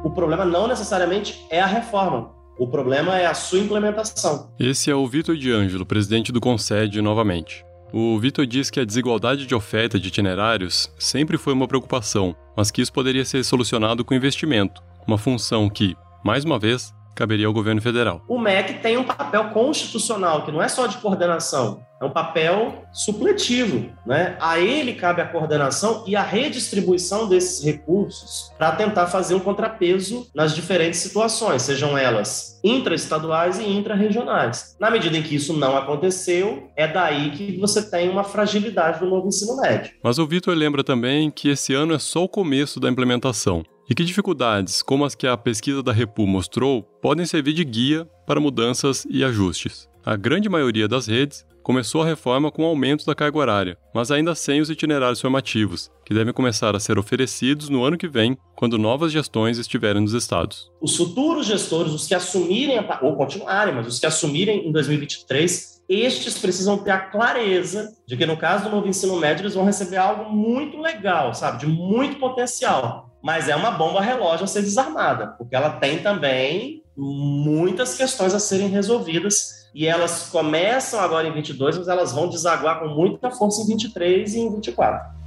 O 0.02 0.10
problema 0.10 0.46
não 0.46 0.66
necessariamente 0.66 1.46
é 1.50 1.60
a 1.60 1.66
reforma. 1.66 2.34
O 2.58 2.66
problema 2.66 3.18
é 3.18 3.26
a 3.26 3.34
sua 3.34 3.58
implementação. 3.58 4.50
Esse 4.58 4.90
é 4.90 4.94
o 4.94 5.06
Vitor 5.06 5.36
D'Angelo, 5.36 5.86
presidente 5.86 6.32
do 6.32 6.40
Concede, 6.40 7.00
novamente. 7.00 7.64
O 7.92 8.18
Vitor 8.20 8.46
diz 8.46 8.70
que 8.70 8.78
a 8.78 8.84
desigualdade 8.84 9.46
de 9.46 9.54
oferta 9.54 9.98
de 9.98 10.08
itinerários 10.08 10.92
sempre 10.98 11.36
foi 11.36 11.52
uma 11.52 11.66
preocupação, 11.66 12.36
mas 12.56 12.70
que 12.70 12.80
isso 12.80 12.92
poderia 12.92 13.24
ser 13.24 13.44
solucionado 13.44 14.04
com 14.04 14.14
investimento, 14.14 14.80
uma 15.06 15.18
função 15.18 15.68
que, 15.68 15.96
mais 16.24 16.44
uma 16.44 16.58
vez, 16.58 16.94
caberia 17.20 17.46
ao 17.46 17.52
governo 17.52 17.82
federal. 17.82 18.22
O 18.26 18.38
MEC 18.38 18.80
tem 18.80 18.96
um 18.96 19.04
papel 19.04 19.50
constitucional, 19.50 20.42
que 20.42 20.50
não 20.50 20.62
é 20.62 20.68
só 20.68 20.86
de 20.86 20.96
coordenação, 20.96 21.84
é 22.00 22.04
um 22.06 22.10
papel 22.10 22.82
supletivo. 22.94 23.90
Né? 24.06 24.38
A 24.40 24.58
ele 24.58 24.94
cabe 24.94 25.20
a 25.20 25.26
coordenação 25.26 26.02
e 26.06 26.16
a 26.16 26.22
redistribuição 26.22 27.28
desses 27.28 27.62
recursos 27.62 28.50
para 28.56 28.72
tentar 28.72 29.06
fazer 29.08 29.34
um 29.34 29.38
contrapeso 29.38 30.26
nas 30.34 30.54
diferentes 30.54 31.00
situações, 31.00 31.60
sejam 31.60 31.96
elas 31.98 32.58
intraestaduais 32.64 33.58
e 33.58 33.68
intrarregionais. 33.70 34.74
Na 34.80 34.90
medida 34.90 35.18
em 35.18 35.22
que 35.22 35.34
isso 35.34 35.52
não 35.52 35.76
aconteceu, 35.76 36.70
é 36.74 36.88
daí 36.88 37.32
que 37.32 37.58
você 37.58 37.82
tem 37.82 38.08
uma 38.08 38.24
fragilidade 38.24 38.98
do 38.98 39.06
novo 39.06 39.28
ensino 39.28 39.60
médio. 39.60 39.92
Mas 40.02 40.18
o 40.18 40.26
Vitor 40.26 40.54
lembra 40.54 40.82
também 40.82 41.30
que 41.30 41.50
esse 41.50 41.74
ano 41.74 41.92
é 41.92 41.98
só 41.98 42.24
o 42.24 42.28
começo 42.28 42.80
da 42.80 42.88
implementação 42.88 43.62
e 43.90 43.94
que 43.94 44.04
dificuldades, 44.04 44.82
como 44.82 45.04
as 45.04 45.16
que 45.16 45.26
a 45.26 45.36
pesquisa 45.36 45.82
da 45.82 45.92
Repu 45.92 46.24
mostrou, 46.24 46.84
podem 47.02 47.26
servir 47.26 47.52
de 47.52 47.64
guia 47.64 48.08
para 48.24 48.38
mudanças 48.38 49.04
e 49.10 49.24
ajustes. 49.24 49.88
A 50.06 50.14
grande 50.14 50.48
maioria 50.48 50.86
das 50.86 51.08
redes 51.08 51.44
começou 51.60 52.02
a 52.02 52.06
reforma 52.06 52.52
com 52.52 52.64
aumento 52.64 53.04
da 53.04 53.16
carga 53.16 53.38
horária, 53.38 53.78
mas 53.92 54.12
ainda 54.12 54.34
sem 54.36 54.60
os 54.60 54.70
itinerários 54.70 55.20
formativos, 55.20 55.90
que 56.06 56.14
devem 56.14 56.32
começar 56.32 56.74
a 56.76 56.80
ser 56.80 56.98
oferecidos 57.00 57.68
no 57.68 57.82
ano 57.82 57.98
que 57.98 58.06
vem, 58.06 58.38
quando 58.54 58.78
novas 58.78 59.10
gestões 59.10 59.58
estiverem 59.58 60.00
nos 60.00 60.14
estados. 60.14 60.70
Os 60.80 60.96
futuros 60.96 61.46
gestores, 61.46 61.92
os 61.92 62.06
que 62.06 62.14
assumirem, 62.14 62.78
ou 63.02 63.16
continuarem, 63.16 63.74
mas 63.74 63.88
os 63.88 63.98
que 63.98 64.06
assumirem 64.06 64.68
em 64.68 64.72
2023, 64.72 65.82
estes 65.88 66.38
precisam 66.38 66.78
ter 66.78 66.92
a 66.92 67.00
clareza 67.00 67.92
de 68.06 68.16
que, 68.16 68.24
no 68.24 68.36
caso 68.36 68.64
do 68.64 68.70
novo 68.70 68.86
ensino 68.86 69.16
médio, 69.16 69.42
eles 69.42 69.54
vão 69.54 69.64
receber 69.64 69.96
algo 69.96 70.30
muito 70.30 70.80
legal, 70.80 71.34
sabe, 71.34 71.58
de 71.58 71.66
muito 71.66 72.20
potencial. 72.20 73.09
Mas 73.22 73.48
é 73.48 73.56
uma 73.56 73.70
bomba 73.70 74.00
relógio 74.00 74.44
a 74.44 74.46
ser 74.46 74.62
desarmada, 74.62 75.28
porque 75.38 75.54
ela 75.54 75.70
tem 75.70 76.02
também 76.02 76.82
muitas 76.96 77.96
questões 77.96 78.34
a 78.34 78.38
serem 78.38 78.68
resolvidas 78.68 79.68
e 79.74 79.86
elas 79.86 80.28
começam 80.28 81.00
agora 81.00 81.28
em 81.28 81.32
22, 81.32 81.78
mas 81.78 81.88
elas 81.88 82.12
vão 82.12 82.28
desaguar 82.28 82.80
com 82.80 82.88
muita 82.88 83.30
força 83.30 83.62
em 83.62 83.66
23 83.66 84.34
e 84.34 84.40
em 84.40 84.54
24. 84.54 85.20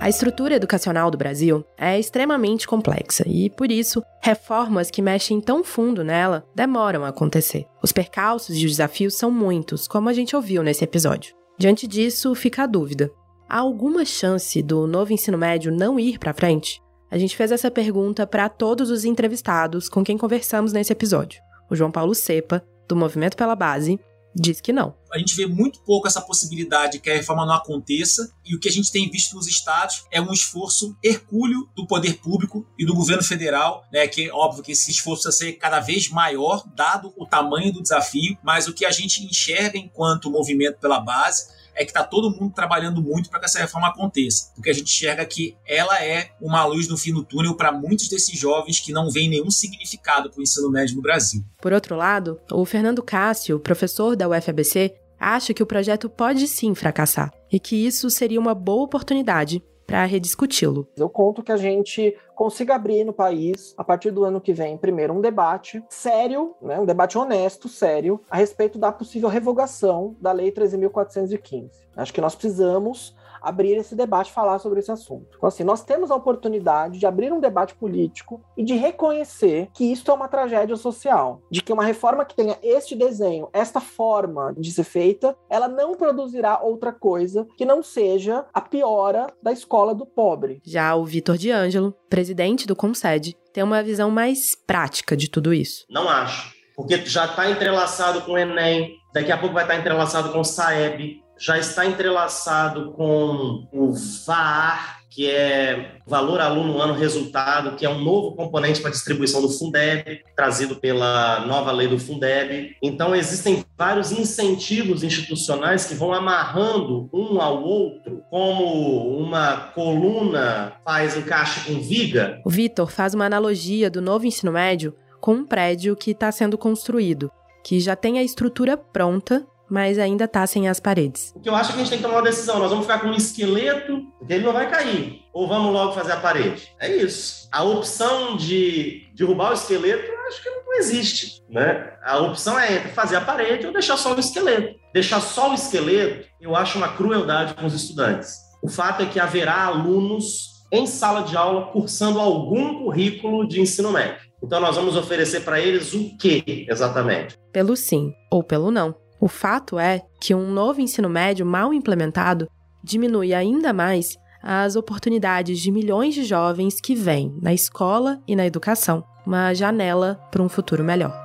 A 0.00 0.08
estrutura 0.08 0.56
educacional 0.56 1.12
do 1.12 1.16
Brasil 1.16 1.64
é 1.78 1.96
extremamente 1.96 2.66
complexa 2.66 3.22
e, 3.24 3.48
por 3.48 3.70
isso, 3.70 4.02
reformas 4.20 4.90
que 4.90 5.00
mexem 5.00 5.40
tão 5.40 5.62
fundo 5.62 6.02
nela 6.02 6.44
demoram 6.56 7.04
a 7.04 7.08
acontecer. 7.10 7.66
Os 7.80 7.92
percalços 7.92 8.56
e 8.56 8.66
os 8.66 8.72
desafios 8.72 9.14
são 9.14 9.30
muitos, 9.30 9.86
como 9.86 10.08
a 10.08 10.12
gente 10.12 10.34
ouviu 10.34 10.60
nesse 10.64 10.82
episódio. 10.82 11.41
Diante 11.62 11.86
disso, 11.86 12.34
fica 12.34 12.64
a 12.64 12.66
dúvida: 12.66 13.08
há 13.48 13.58
alguma 13.58 14.04
chance 14.04 14.60
do 14.60 14.84
novo 14.84 15.12
ensino 15.12 15.38
médio 15.38 15.70
não 15.70 15.96
ir 15.96 16.18
para 16.18 16.34
frente? 16.34 16.82
A 17.08 17.16
gente 17.16 17.36
fez 17.36 17.52
essa 17.52 17.70
pergunta 17.70 18.26
para 18.26 18.48
todos 18.48 18.90
os 18.90 19.04
entrevistados 19.04 19.88
com 19.88 20.02
quem 20.02 20.18
conversamos 20.18 20.72
nesse 20.72 20.92
episódio. 20.92 21.40
O 21.70 21.76
João 21.76 21.92
Paulo 21.92 22.16
Cepa, 22.16 22.64
do 22.88 22.96
Movimento 22.96 23.36
pela 23.36 23.54
Base, 23.54 24.00
diz 24.34 24.60
que 24.60 24.72
não. 24.72 24.96
A 25.12 25.18
gente 25.18 25.36
vê 25.36 25.46
muito 25.46 25.80
pouco 25.80 26.08
essa 26.08 26.20
possibilidade 26.20 26.98
que 26.98 27.10
a 27.10 27.14
reforma 27.14 27.44
não 27.44 27.54
aconteça, 27.54 28.32
e 28.44 28.56
o 28.56 28.60
que 28.60 28.68
a 28.68 28.72
gente 28.72 28.90
tem 28.90 29.10
visto 29.10 29.36
nos 29.36 29.46
estados 29.46 30.04
é 30.10 30.20
um 30.20 30.32
esforço 30.32 30.96
hercúleo 31.02 31.68
do 31.76 31.86
poder 31.86 32.14
público 32.14 32.66
e 32.78 32.86
do 32.86 32.94
governo 32.94 33.22
federal, 33.22 33.84
né, 33.92 34.08
que 34.08 34.28
é 34.28 34.32
óbvio 34.32 34.62
que 34.62 34.72
esse 34.72 34.90
esforço 34.90 35.24
vai 35.24 35.32
ser 35.32 35.52
cada 35.54 35.80
vez 35.80 36.08
maior, 36.08 36.64
dado 36.74 37.12
o 37.16 37.26
tamanho 37.26 37.72
do 37.72 37.82
desafio, 37.82 38.36
mas 38.42 38.66
o 38.66 38.72
que 38.72 38.86
a 38.86 38.90
gente 38.90 39.24
enxerga 39.24 39.76
enquanto 39.78 40.30
movimento 40.30 40.78
pela 40.78 40.98
base 40.98 41.46
é 41.74 41.84
que 41.84 41.90
está 41.90 42.04
todo 42.04 42.30
mundo 42.30 42.52
trabalhando 42.54 43.02
muito 43.02 43.30
para 43.30 43.40
que 43.40 43.46
essa 43.46 43.58
reforma 43.58 43.88
aconteça. 43.88 44.52
Porque 44.54 44.70
a 44.70 44.72
gente 44.72 44.92
enxerga 44.92 45.24
que 45.24 45.56
ela 45.66 46.02
é 46.04 46.30
uma 46.40 46.64
luz 46.64 46.88
no 46.88 46.96
fim 46.96 47.12
do 47.12 47.24
túnel 47.24 47.56
para 47.56 47.72
muitos 47.72 48.08
desses 48.08 48.38
jovens 48.38 48.80
que 48.80 48.92
não 48.92 49.10
veem 49.10 49.28
nenhum 49.28 49.50
significado 49.50 50.30
para 50.30 50.38
o 50.38 50.42
ensino 50.42 50.70
médio 50.70 50.96
no 50.96 51.02
Brasil. 51.02 51.42
Por 51.60 51.72
outro 51.72 51.96
lado, 51.96 52.40
o 52.50 52.64
Fernando 52.64 53.02
Cássio, 53.02 53.58
professor 53.58 54.16
da 54.16 54.28
UFABC, 54.28 54.94
acha 55.22 55.54
que 55.54 55.62
o 55.62 55.66
projeto 55.66 56.10
pode 56.10 56.48
sim 56.48 56.74
fracassar 56.74 57.32
e 57.50 57.60
que 57.60 57.86
isso 57.86 58.10
seria 58.10 58.40
uma 58.40 58.54
boa 58.54 58.82
oportunidade 58.82 59.62
para 59.86 60.04
rediscuti-lo. 60.04 60.88
Eu 60.96 61.08
conto 61.08 61.42
que 61.42 61.52
a 61.52 61.56
gente 61.56 62.16
consiga 62.34 62.74
abrir 62.74 63.04
no 63.04 63.12
país, 63.12 63.74
a 63.76 63.84
partir 63.84 64.10
do 64.10 64.24
ano 64.24 64.40
que 64.40 64.52
vem, 64.52 64.76
primeiro, 64.78 65.12
um 65.12 65.20
debate 65.20 65.82
sério, 65.88 66.54
né, 66.62 66.80
um 66.80 66.86
debate 66.86 67.18
honesto, 67.18 67.68
sério, 67.68 68.20
a 68.30 68.36
respeito 68.36 68.78
da 68.78 68.90
possível 68.90 69.28
revogação 69.28 70.16
da 70.20 70.32
Lei 70.32 70.50
13.415. 70.50 71.70
Acho 71.96 72.12
que 72.12 72.20
nós 72.20 72.34
precisamos 72.34 73.14
abrir 73.42 73.76
esse 73.76 73.94
debate, 73.94 74.32
falar 74.32 74.58
sobre 74.58 74.80
esse 74.80 74.90
assunto. 74.90 75.36
Então, 75.36 75.48
assim, 75.48 75.64
nós 75.64 75.84
temos 75.84 76.10
a 76.10 76.16
oportunidade 76.16 76.98
de 76.98 77.06
abrir 77.06 77.32
um 77.32 77.40
debate 77.40 77.74
político 77.74 78.42
e 78.56 78.64
de 78.64 78.74
reconhecer 78.74 79.68
que 79.74 79.84
isso 79.84 80.10
é 80.10 80.14
uma 80.14 80.28
tragédia 80.28 80.76
social, 80.76 81.42
de 81.50 81.62
que 81.62 81.72
uma 81.72 81.84
reforma 81.84 82.24
que 82.24 82.34
tenha 82.34 82.58
este 82.62 82.94
desenho, 82.94 83.48
esta 83.52 83.80
forma 83.80 84.54
de 84.56 84.70
ser 84.72 84.84
feita, 84.84 85.36
ela 85.50 85.68
não 85.68 85.94
produzirá 85.94 86.60
outra 86.60 86.92
coisa 86.92 87.46
que 87.56 87.64
não 87.64 87.82
seja 87.82 88.44
a 88.52 88.60
piora 88.60 89.26
da 89.42 89.52
escola 89.52 89.94
do 89.94 90.06
pobre. 90.06 90.60
Já 90.64 90.94
o 90.94 91.04
Vitor 91.04 91.36
de 91.36 91.50
Ângelo, 91.50 91.94
presidente 92.08 92.66
do 92.66 92.76
Concede, 92.76 93.36
tem 93.52 93.62
uma 93.62 93.82
visão 93.82 94.10
mais 94.10 94.54
prática 94.66 95.16
de 95.16 95.28
tudo 95.28 95.52
isso. 95.52 95.84
Não 95.90 96.08
acho, 96.08 96.54
porque 96.74 96.96
já 97.04 97.26
está 97.26 97.50
entrelaçado 97.50 98.22
com 98.22 98.32
o 98.32 98.38
Enem, 98.38 98.96
daqui 99.12 99.30
a 99.30 99.36
pouco 99.36 99.54
vai 99.54 99.64
estar 99.64 99.76
entrelaçado 99.76 100.32
com 100.32 100.40
o 100.40 100.44
Saeb, 100.44 101.22
já 101.42 101.58
está 101.58 101.84
entrelaçado 101.84 102.92
com 102.92 103.66
o 103.72 103.92
VAR, 104.24 105.00
que 105.10 105.28
é 105.28 105.96
valor 106.06 106.40
aluno 106.40 106.80
ano 106.80 106.94
resultado, 106.94 107.76
que 107.76 107.84
é 107.84 107.90
um 107.90 107.98
novo 108.00 108.36
componente 108.36 108.80
para 108.80 108.90
a 108.90 108.92
distribuição 108.92 109.42
do 109.42 109.48
Fundeb, 109.48 110.22
trazido 110.36 110.76
pela 110.76 111.40
nova 111.40 111.72
lei 111.72 111.88
do 111.88 111.98
Fundeb. 111.98 112.76
Então 112.80 113.12
existem 113.14 113.64
vários 113.76 114.12
incentivos 114.12 115.02
institucionais 115.02 115.84
que 115.84 115.94
vão 115.94 116.12
amarrando 116.12 117.10
um 117.12 117.40
ao 117.40 117.60
outro, 117.60 118.22
como 118.30 119.18
uma 119.18 119.72
coluna 119.74 120.74
faz 120.84 121.16
encaixe 121.16 121.66
com 121.66 121.80
viga. 121.80 122.40
O 122.44 122.50
Vitor 122.50 122.88
faz 122.88 123.14
uma 123.14 123.26
analogia 123.26 123.90
do 123.90 124.00
novo 124.00 124.26
ensino 124.26 124.52
médio 124.52 124.94
com 125.20 125.34
um 125.34 125.44
prédio 125.44 125.96
que 125.96 126.12
está 126.12 126.30
sendo 126.30 126.56
construído, 126.56 127.32
que 127.64 127.80
já 127.80 127.96
tem 127.96 128.20
a 128.20 128.22
estrutura 128.22 128.76
pronta 128.76 129.44
mas 129.72 129.98
ainda 129.98 130.28
tá 130.28 130.46
sem 130.46 130.68
as 130.68 130.78
paredes. 130.78 131.32
O 131.34 131.40
que 131.40 131.48
eu 131.48 131.54
acho 131.54 131.70
é 131.70 131.72
que 131.72 131.80
a 131.80 131.82
gente 131.82 131.88
tem 131.88 131.98
que 131.98 132.04
tomar 132.04 132.16
uma 132.16 132.22
decisão. 132.22 132.58
Nós 132.58 132.68
vamos 132.68 132.84
ficar 132.84 133.00
com 133.00 133.06
um 133.06 133.14
esqueleto, 133.14 134.02
porque 134.18 134.34
ele 134.34 134.44
não 134.44 134.52
vai 134.52 134.70
cair. 134.70 135.22
Ou 135.32 135.48
vamos 135.48 135.72
logo 135.72 135.94
fazer 135.94 136.12
a 136.12 136.18
parede. 136.18 136.68
É 136.78 136.94
isso. 136.94 137.48
A 137.50 137.64
opção 137.64 138.36
de 138.36 139.08
derrubar 139.14 139.52
o 139.52 139.54
esqueleto, 139.54 140.04
eu 140.04 140.26
acho 140.26 140.42
que 140.42 140.50
não 140.50 140.74
existe. 140.74 141.42
Né? 141.48 141.90
A 142.04 142.18
opção 142.18 142.60
é 142.60 142.74
entre 142.74 142.90
fazer 142.90 143.16
a 143.16 143.22
parede 143.22 143.66
ou 143.66 143.72
deixar 143.72 143.96
só 143.96 144.14
o 144.14 144.20
esqueleto. 144.20 144.78
Deixar 144.92 145.22
só 145.22 145.50
o 145.50 145.54
esqueleto, 145.54 146.28
eu 146.38 146.54
acho 146.54 146.76
uma 146.76 146.90
crueldade 146.90 147.54
com 147.54 147.64
os 147.64 147.72
estudantes. 147.72 148.36
O 148.62 148.68
fato 148.68 149.02
é 149.02 149.06
que 149.06 149.18
haverá 149.18 149.64
alunos 149.64 150.66
em 150.70 150.86
sala 150.86 151.22
de 151.22 151.34
aula 151.34 151.72
cursando 151.72 152.20
algum 152.20 152.84
currículo 152.84 153.48
de 153.48 153.58
ensino 153.58 153.90
médio. 153.90 154.20
Então, 154.44 154.60
nós 154.60 154.76
vamos 154.76 154.96
oferecer 154.96 155.40
para 155.40 155.58
eles 155.60 155.94
o 155.94 156.14
que 156.18 156.66
exatamente? 156.68 157.38
Pelo 157.52 157.74
sim 157.74 158.12
ou 158.30 158.42
pelo 158.42 158.70
não. 158.70 159.01
O 159.22 159.28
fato 159.28 159.78
é 159.78 160.02
que 160.20 160.34
um 160.34 160.50
novo 160.50 160.80
ensino 160.80 161.08
médio 161.08 161.46
mal 161.46 161.72
implementado 161.72 162.48
diminui 162.82 163.32
ainda 163.32 163.72
mais 163.72 164.18
as 164.42 164.74
oportunidades 164.74 165.60
de 165.60 165.70
milhões 165.70 166.12
de 166.12 166.24
jovens 166.24 166.80
que 166.80 166.92
vêm 166.96 167.32
na 167.40 167.54
escola 167.54 168.20
e 168.26 168.34
na 168.34 168.44
educação, 168.44 169.04
uma 169.24 169.54
janela 169.54 170.20
para 170.32 170.42
um 170.42 170.48
futuro 170.48 170.82
melhor. 170.82 171.16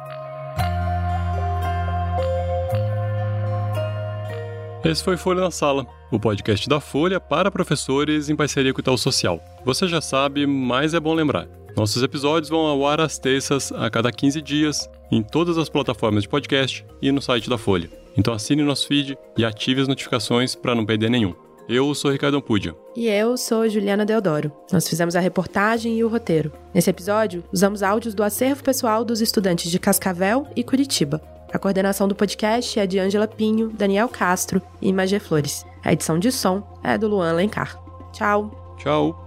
Esse 4.86 5.04
foi 5.04 5.18
Folha 5.18 5.42
na 5.42 5.50
Sala, 5.50 5.84
o 6.12 6.20
podcast 6.20 6.70
da 6.70 6.80
Folha 6.80 7.20
para 7.20 7.50
professores 7.50 8.30
em 8.30 8.36
parceria 8.36 8.74
com 8.74 8.78
o 8.78 8.82
Itaú 8.82 8.98
Social. 9.00 9.42
Você 9.66 9.88
já 9.88 10.02
sabe, 10.02 10.46
mas 10.46 10.94
é 10.94 11.00
bom 11.00 11.16
lembrar. 11.16 11.48
Nossos 11.76 12.04
episódios 12.04 12.48
vão 12.48 12.60
ao 12.60 12.86
ar 12.86 13.02
às 13.02 13.18
terças 13.18 13.72
a 13.72 13.90
cada 13.90 14.12
15 14.12 14.40
dias 14.40 14.88
em 15.12 15.22
todas 15.22 15.58
as 15.58 15.70
plataformas 15.70 16.24
de 16.24 16.30
podcast 16.30 16.86
e 17.02 17.12
no 17.12 17.22
site 17.22 17.50
da 17.50 17.58
Folha. 17.58 17.90
Então 18.18 18.34
assine 18.34 18.64
nosso 18.64 18.88
feed 18.88 19.18
e 19.38 19.46
ative 19.46 19.82
as 19.82 19.88
notificações 19.88 20.56
para 20.56 20.74
não 20.76 20.86
perder 20.86 21.10
nenhum. 21.10 21.34
Eu 21.70 21.94
sou 21.94 22.12
Ricardo 22.12 22.38
Ampudia. 22.38 22.74
E 22.96 23.08
eu 23.08 23.36
sou 23.36 23.68
Juliana 23.68 24.06
Deodoro. 24.06 24.52
Nós 24.72 24.88
fizemos 24.88 25.16
a 25.18 25.20
reportagem 25.20 25.98
e 25.98 26.04
o 26.04 26.08
roteiro. 26.08 26.52
Nesse 26.74 26.90
episódio, 26.90 27.44
usamos 27.52 27.84
áudios 27.84 28.16
do 28.16 28.24
acervo 28.24 28.64
pessoal 28.64 29.04
dos 29.04 29.20
estudantes 29.20 29.70
de 29.70 29.78
Cascavel 29.78 30.48
e 30.56 30.64
Curitiba. 30.64 31.22
A 31.52 31.60
coordenação 31.60 32.08
do 32.08 32.16
podcast 32.16 32.80
é 32.80 32.88
de 32.88 33.00
Ângela 33.00 33.28
Pinho, 33.28 33.70
Daniel 33.70 34.08
Castro 34.08 34.62
e 34.82 34.94
Magé 34.94 35.20
Flores. 35.20 35.66
A 35.84 35.92
edição 35.92 36.18
de 36.18 36.32
som 36.32 36.64
é 36.84 36.98
do 36.98 37.08
Luan 37.08 37.34
Lencar. 37.34 37.78
Tchau. 38.14 38.76
Tchau. 38.78 39.27